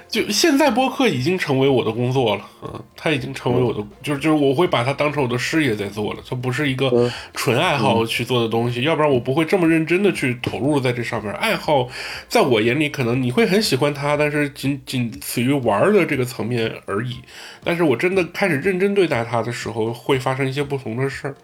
[0.08, 11.32] 就现在播客已经成为我的工作了，嗯，它已经成为我的，就是就是我会把它当成我的事业在做了，它不是一个嗯纯爱好去做的东西，要不然我不会这么认真的去投入在这上面。
[11.34, 11.88] 爱好
[12.28, 17.18] 在我眼里，可能你会很喜欢它，但是仅仅此于玩儿的这个层面而已。
[17.64, 21.36] 但是我真的开始认真对待它的时候，会发生一些不同的事儿。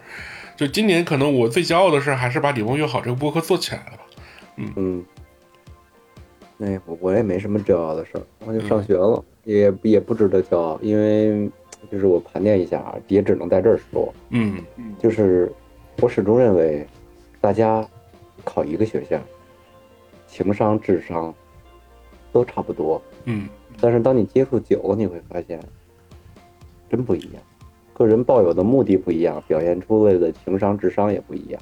[0.58, 4.02] 就今年，可能我最骄傲的事还是把《李梦月好》这个播客做起来了吧。
[4.56, 5.04] 嗯，
[6.58, 11.48] 哎，我我也没什么骄傲的事儿，我就上学了，也也不值得骄傲，因为
[11.92, 14.60] 就是我盘点一下啊，也只能在这儿说，嗯
[14.98, 15.48] 就是
[16.00, 16.84] 我始终认为，
[17.40, 17.88] 大家
[18.44, 19.16] 考一个学校，
[20.26, 21.32] 情商、智商
[22.32, 23.48] 都差不多，嗯
[23.80, 25.60] 但是当你接触久了，你会发现，
[26.90, 27.40] 真不一样。
[27.98, 31.60] 个人抱有的目的不一样，表现出来的情商、智商也不一样。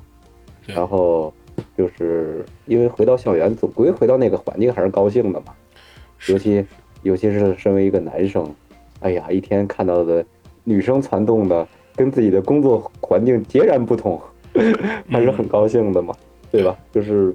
[0.66, 1.32] 然后
[1.76, 5.54] 就是因为回到校园，总归回到那个环境还是高兴的嘛。
[6.28, 6.64] 尤其
[7.02, 8.54] 尤其是身为一个男生，
[9.00, 10.24] 哎呀，一天看到的
[10.64, 14.20] 女生攒动的，跟自己的工作环境截然不同，
[15.08, 16.14] 还是很高兴的嘛，
[16.50, 16.76] 对吧？
[16.92, 17.34] 就是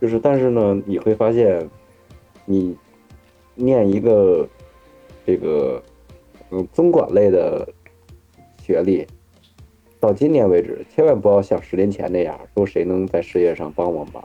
[0.00, 1.66] 就是，但是呢，你会发现，
[2.44, 2.76] 你
[3.54, 4.46] 念一个
[5.24, 5.80] 这个
[6.50, 7.66] 嗯综管类的
[8.64, 9.06] 学历，
[10.00, 14.24] 到今年为止，千万不要像十年前那样说谁能在事业上帮我忙，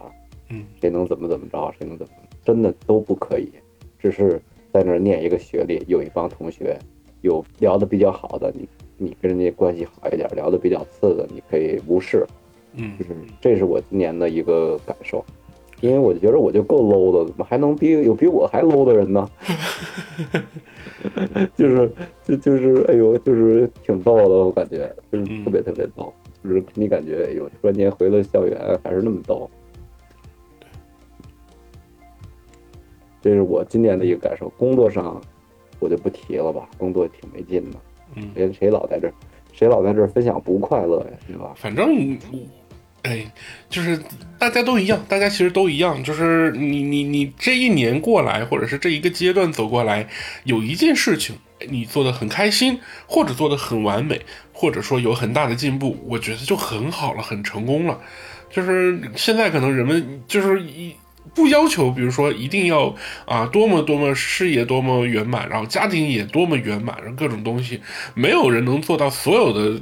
[0.49, 2.13] 嗯谁能怎么怎么着，谁能怎么，
[2.45, 3.51] 真的都不可以。
[3.99, 6.79] 只是在那儿念一个学历，有一帮同学，
[7.19, 8.65] 有聊得比较好的，你
[8.97, 12.25] 你跟人家关系好一点；聊得比较次的，你可以无视。
[12.75, 13.11] 嗯就是
[13.41, 15.25] 这是我今年的一个感受，
[15.81, 19.29] 因为我觉得我就够 low 的，怎么还能比有比我还 low 的人呢？
[21.55, 21.91] 就是
[22.23, 29.49] 就就是哎呦，就是挺逗的，我感觉就是特别特别逗，就是你感觉哎呦，突然间回了校园还是那么逗。
[33.21, 34.47] 这是我今年的一个感受。
[34.57, 35.21] 工作上
[35.79, 37.77] 我就不提了吧，工作挺没劲的，
[38.15, 39.13] 嗯，谁谁老在这儿，
[39.51, 41.53] 谁老在这儿分享不快乐呀，对吧？
[41.57, 41.89] 反正
[42.31, 42.37] 我，
[43.03, 43.25] 哎，
[43.69, 43.99] 就是
[44.37, 50.07] 大家都一样，大家其实都一样，就是你你你这一年过来，或者是这一个阶段走过来，
[50.43, 51.35] 有一件事情
[51.69, 54.21] 你做的很开心，或者做的很完美，
[54.53, 57.99] 或者说有很大的进步，我觉得就很好了，很成功了。
[58.51, 60.93] 就是现在可能人们就是一。
[61.35, 62.95] 不要求，比如说一定要
[63.25, 67.79] 啊多么多么事业多么圆满，然后家庭也多么圆满，然后各种东西，
[68.15, 69.79] 没有人能做到所有的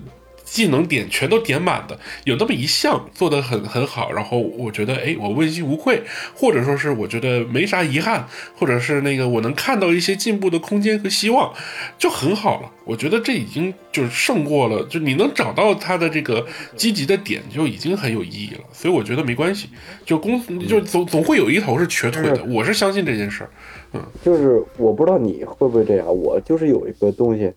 [0.49, 6.01] 技能点全都点满的，有那么一项做得很很好，然后我觉得哎，我问心无愧，
[6.33, 8.25] 或者说是我觉得没啥遗憾，
[8.55, 11.53] 或者是那个我能看到一些进步的空间和希望，
[11.97, 12.71] 就很好了。
[12.85, 16.45] 我觉得这已经就是胜过了，就你能找到他的这个
[16.77, 18.61] 积极的点，就已经很有意义了。
[18.71, 19.67] 所以我觉得没关系，
[20.05, 23.49] 就公就总总会有一头是瘸腿的，我是相信这件事儿。
[23.91, 27.51] 嗯，就是我不知道你会不会这样，我就是有一个东西，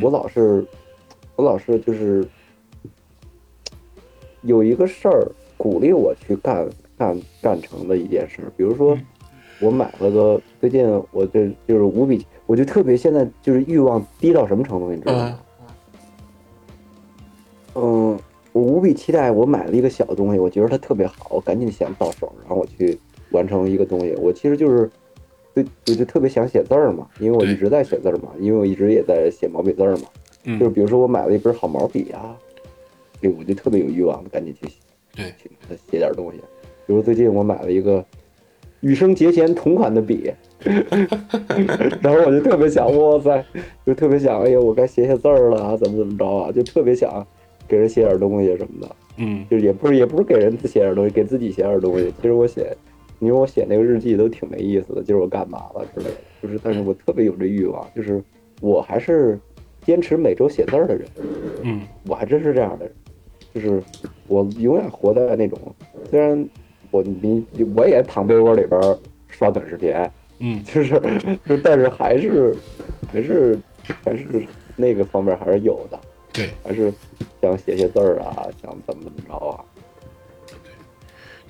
[0.00, 0.64] 我老是
[1.34, 2.26] 我老是就是
[4.46, 5.26] 有一个事儿
[5.56, 6.66] 鼓励我去干
[6.96, 8.96] 干干成的一件事，比如说
[9.60, 12.26] 我买了个最近我这就是无比。
[12.46, 15.40] 我就特别现在就是欲望低到什么程度，你知道吗？
[17.74, 18.18] 嗯，
[18.52, 22.96] 我无比期待我买了一个小东西，我觉得它特别好，我赶紧想到手，然后我去
[23.32, 24.14] 完成一个东西。
[24.20, 24.88] 我其实就是，
[25.52, 30.04] 对，我就特别想写字儿嘛，因为我一直在写字儿嘛，因为我一直也在写毛笔字儿嘛。
[30.44, 30.56] 嗯。
[30.60, 32.36] 就是比如说我买了一本好毛笔啊，
[33.28, 34.68] 对，我就特别有欲望，赶紧去
[35.14, 35.50] 对去
[35.90, 36.38] 写点东西。
[36.86, 38.04] 比如最近我买了一个
[38.80, 40.32] 羽生结弦同款的笔。
[42.02, 43.44] 然后我就特别想，哇塞，
[43.84, 47.24] 就特别想，哎呀，我该写写字儿了啊，怎么怎么着啊，就特别想
[47.68, 48.96] 给人写点东西什么的。
[49.18, 52.12] 嗯，就也不是也不是给人写点东西，给自己写点东西。
[52.20, 52.74] 其实我写，
[53.18, 56.16] 你说我写那个日记都挺没意思的，就是我干嘛了之类的。
[56.42, 58.20] 就是，但是我特别有这欲望，就是
[58.60, 59.38] 我还是
[59.84, 61.06] 坚持每周写字儿的人。
[61.62, 62.94] 嗯，我还真是这样的人，
[63.56, 63.82] 就是
[64.26, 65.58] 我永远活在那种，
[66.10, 66.46] 虽然
[66.90, 67.42] 我你
[67.74, 68.78] 我也躺被窝里边
[69.28, 69.94] 刷短视频。
[70.40, 71.00] 嗯， 就是，
[71.48, 72.54] 就但是还是，
[73.10, 73.58] 还是，
[74.04, 74.46] 还是
[74.76, 75.98] 那个方面还是有的。
[76.30, 76.92] 对，还是
[77.40, 79.64] 想写写字儿啊，想怎么怎么着啊。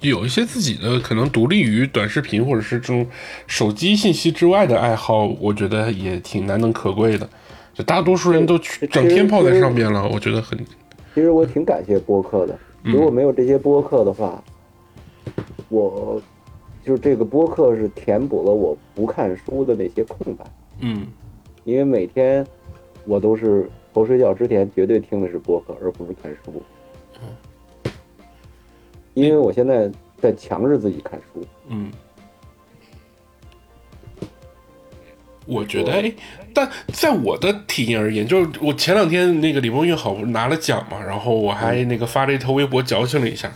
[0.01, 3.05] 有一些自己的可能独立于短视频或者是这种
[3.49, 7.29] 手机信息之外的爱好，我觉得也挺难能可贵的。
[7.75, 10.57] 就大多数人都整天泡在上面了，我觉得很。
[11.17, 14.45] 其实我挺感谢播客的，如果没有这些播客的话，
[15.71, 16.21] 我。
[16.85, 20.45] 就是这个播客是填补了我不看书的那些空白，
[20.79, 21.05] 嗯，
[21.65, 22.47] 因为每天
[23.07, 26.63] 我都是头睡觉之前绝对听的是播客，而不是看书，
[27.21, 27.93] 嗯，
[29.15, 31.91] 因为我现在在强制自己看书，嗯，
[35.47, 36.13] 我觉得哎，
[36.53, 43.51] 但在我的体验而言，就是我前两天那个李梦玉好拿了奖嘛，然后我还那个发了一条微博矫情了一下。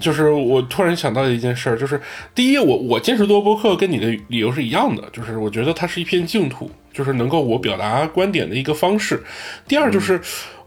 [0.00, 2.00] 就是我突然想到的一件事儿，就是
[2.34, 9.22] 第一，我我坚持做播客跟你的理由是一样的，就是我觉得它是一片净土，就是能够我表达观点的一个方式。
[9.68, 10.18] 第二，就是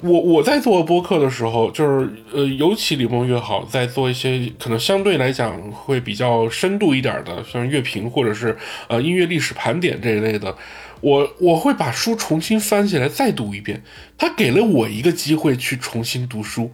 [0.02, 8.56] 我我在做播客的时候，就是呃，尤其李梦越好，在做一些可能相对来讲会比较深度一点的，像乐评或者是
[8.88, 10.56] 呃音乐历史盘点这一类的，
[11.02, 13.82] 我我会把书重新翻起来再读一遍，
[14.18, 16.70] 他给了我一个机会去重新读书。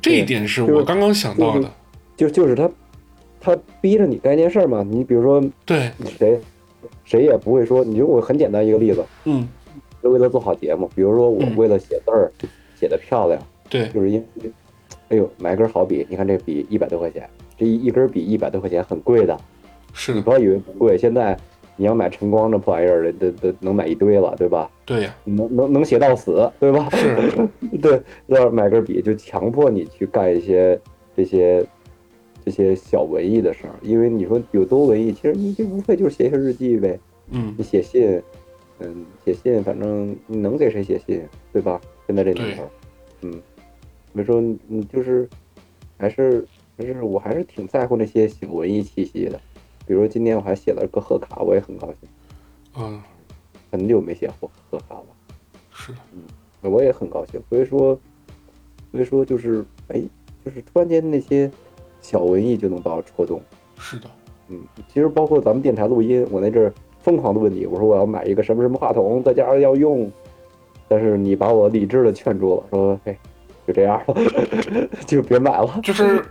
[0.00, 1.68] 这一点是我刚刚想到的，
[2.16, 2.70] 就就是他，
[3.40, 4.84] 他逼着你干一件事儿嘛。
[4.88, 6.38] 你比如说，对谁，
[7.08, 7.82] 谁也不会说。
[7.82, 9.48] 你就我很简单一个例子，嗯，
[10.02, 10.90] 就为了做好节目。
[10.94, 12.30] 比如说我为了写字儿
[12.78, 13.40] 写的漂亮，
[13.70, 14.52] 对，就是因为，
[15.08, 19.34] 哎呦，买根好笔，你看这笔一百多块钱，这一一根笔一百多块钱很贵的，
[19.94, 21.34] 是你不要以为不贵，现在。
[21.80, 24.68] 你要买晨光这破玩意儿，都都能买一堆了，对吧？
[24.84, 26.88] 对呀，能能能写到死，对吧？
[26.90, 27.48] 是，
[27.80, 30.76] 对，要买根笔就强迫你去干一些
[31.16, 31.64] 这些
[32.48, 36.98] 这些小文艺的事儿，因为你说有多文艺，其实你就无非就是写写日记呗。
[37.30, 38.22] 嗯，你写信，
[38.78, 41.22] 嗯，写信，反正你能给谁写信，
[41.52, 41.78] 对吧？
[42.06, 42.70] 现在这年头，
[43.20, 43.42] 嗯，
[44.14, 45.28] 所以说你就是
[45.98, 46.46] 还是
[46.78, 49.38] 还是我还是挺在乎那些小文艺气息的。
[49.86, 52.08] 比如今天我还写了个贺卡，我也很高兴。
[52.78, 53.02] 嗯，
[53.70, 55.06] 很久没写贺贺卡了。
[55.70, 55.98] 是的，
[56.62, 57.38] 嗯，我也很高兴。
[57.50, 57.98] 所以说，
[58.90, 60.02] 所以说就是，哎，
[60.42, 61.50] 就是突然间那些
[62.00, 63.40] 小文艺就能把我戳动。
[63.78, 64.10] 是的，
[64.48, 64.60] 嗯，
[64.92, 70.10] 其实包括咱们电台录音，我那阵儿疯狂的问你，我说我要买一个什么什么话筒，在家要用，
[70.88, 73.16] 但是你把我理智的劝住了，说，嘿，
[73.66, 74.14] 就这样了，
[75.06, 75.80] 就别买了。
[75.82, 76.24] 就是。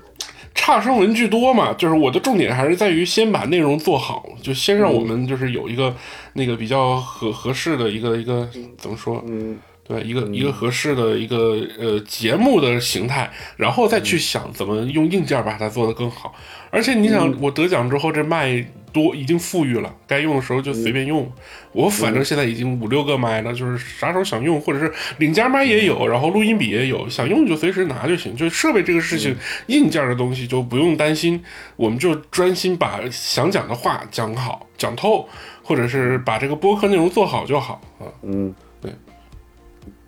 [0.54, 5.94] 差生文具多嘛，就是我的重点还是在于先把内容做好，就先让我们就是有一个
[6.34, 9.24] 那个比较合合适的一个一个怎么说？
[9.28, 9.56] 嗯，
[9.88, 16.36] 对，一个一个合适的一个呃节目的形态，然后再去想怎么用硬件把它做得更好。
[16.70, 18.66] 而且你想，我得奖之后这麦。
[18.94, 21.30] 多已经富裕了，该用的时候就随便用。
[21.72, 28.36] 我反正现在已经五六个麦了，就是啥时候想用，或者是领夹麦也有，然后录音笔也有，想用就随时拿就行。
[28.36, 29.36] 就设备这个事情，
[29.68, 31.44] 硬件的东西就不用担心，
[31.76, 35.30] 我们就专心把想讲的话讲好、讲透，
[35.62, 38.08] 或者是把这个播客内容做好就好啊。
[38.24, 38.92] 嗯，对，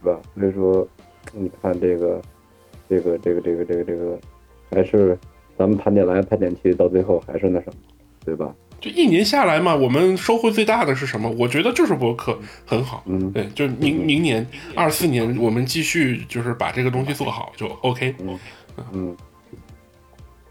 [0.01, 0.19] 是吧？
[0.35, 0.87] 所以说，
[1.33, 2.21] 你看这个，
[2.89, 4.19] 这个，这个，这个，这个，这个，
[4.71, 5.17] 还是
[5.57, 7.73] 咱们盘点来盘点去，到最后还是那什么，
[8.25, 8.53] 对吧？
[8.79, 11.29] 就一年下来嘛，我们收获最大的是什么？
[11.37, 13.03] 我觉得就是博客很好。
[13.07, 18.15] 嗯，对，就明明年二四年，我们继续就是把这个东西做好就 OK。
[18.19, 18.39] 嗯
[18.93, 19.17] 嗯，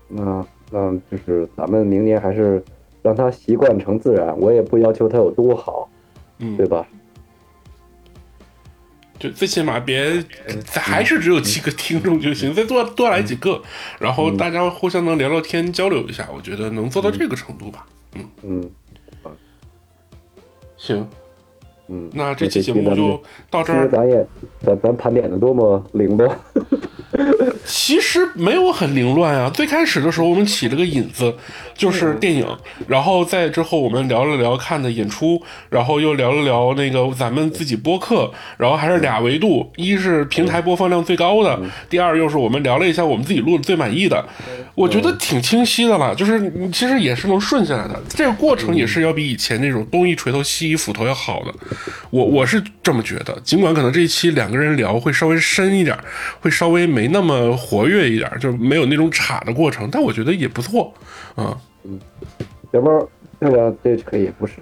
[0.09, 2.62] 那那就是咱们明年还是
[3.01, 5.88] 让他习惯成自然，我也不要求他有多好，
[6.38, 6.86] 嗯，对吧？
[9.19, 10.25] 就最起码别
[10.75, 13.62] 还是只有七个听众就行，再多多来几个，
[13.99, 17.87] 然后大家互相能聊聊天交流一下，我觉得能做到这个程度吧。
[18.14, 18.29] 嗯。
[18.43, 18.71] 嗯，
[20.77, 21.09] 行，
[21.89, 23.20] 嗯，那这期节目就
[23.51, 23.89] 到这儿。
[23.89, 24.26] 咱也
[24.62, 26.30] 咱咱盘点的多么凌乱。
[27.64, 29.51] 其实没有很凌乱啊。
[29.51, 31.34] 最开始的时候，我们起了个引子，
[31.74, 32.47] 就是电影，
[32.86, 41.61] 然后在之后我们聊了聊看的演出，然后又聊了聊那个咱们自己播客，然后还是俩维度，一是平台播放量最高的，
[41.91, 44.24] 第二又是我们聊了一下我们自己录的最满意的。
[44.74, 51.53] 我觉得挺清晰的了，就是其实也是能顺下来的，这个过程也是要比以前那种东一锤头西一斧头要好的。
[52.11, 55.97] 我我是这么觉得，尽管可能这一期两个人聊会稍微深一点，
[56.41, 60.93] 会稍微没那么活跃一点，就没有那种岔的过程，但我觉得也不错，
[61.35, 61.99] 啊，嗯，
[62.72, 63.09] 小猫，
[63.41, 63.74] 对吧？
[63.83, 64.55] 这可以不是，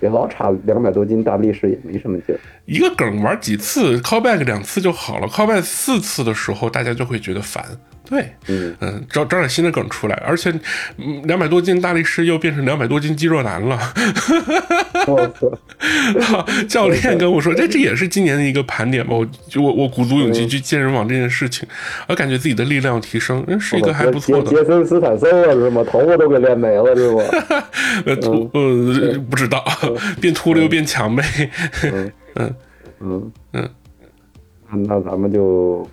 [0.00, 2.40] 别老差两百多斤大力士也没什么劲儿。
[2.64, 7.64] 一个梗玩几次，callback 两次就好了，callback 四次的时候，大家就会觉得烦。
[8.08, 10.52] 对，嗯嗯，找找点新的梗出来，而且
[11.24, 13.78] 两百多斤大力士又变成两百多斤肌肉男了。
[16.68, 19.14] 教练跟我说，这这也是今年的一个盘点吧。
[19.14, 21.66] 我就我我鼓足勇气去健身房这件事情，
[22.08, 24.50] 我感觉自己的力量提升，嗯，是一个还不错的。
[24.50, 25.82] 杰森斯坦森了是吗？
[25.88, 27.22] 头发都给练没了是吗？
[28.04, 29.64] 呃，秃呃不知道，
[30.20, 31.24] 变秃了又变强呗。
[31.84, 32.54] 嗯嗯
[33.00, 33.70] 嗯嗯，
[34.86, 35.88] 那咱们就。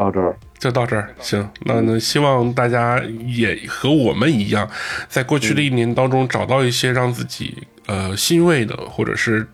[0.00, 4.68] 到这儿就到这儿，行，那那希望大家也和我们一样，
[5.08, 7.56] 在过去的一年当中找到一些让自己。
[7.90, 9.44] 呃，欣慰的，或者是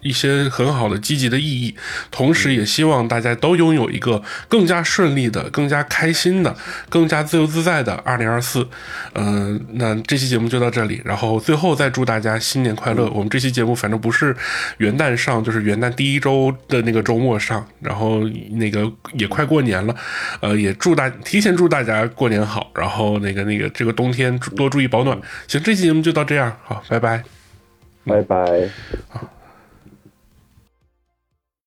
[0.00, 1.74] 一些很好的、积极的意义，
[2.08, 6.56] 同时也希望大家都拥有一个更加顺利的、更加开心的、
[6.88, 8.64] 更加自由自在的二零二四。
[9.14, 13.10] 嗯，那这期节目就到这里，然后最后再祝大家新年快乐。
[13.10, 14.36] 我们这期节目反正不是
[14.78, 18.20] 元旦上，就是元旦第一周的那个周末上，然后
[18.52, 19.96] 那个也快过年了，
[20.40, 25.20] 呃，也祝大提前祝大家过年好，然后那个那个这个冬天多注意保暖。
[25.48, 27.39] 行，这期节目就到这样，好，拜拜。
[28.04, 28.74] 拜拜。
[29.08, 29.39] 好。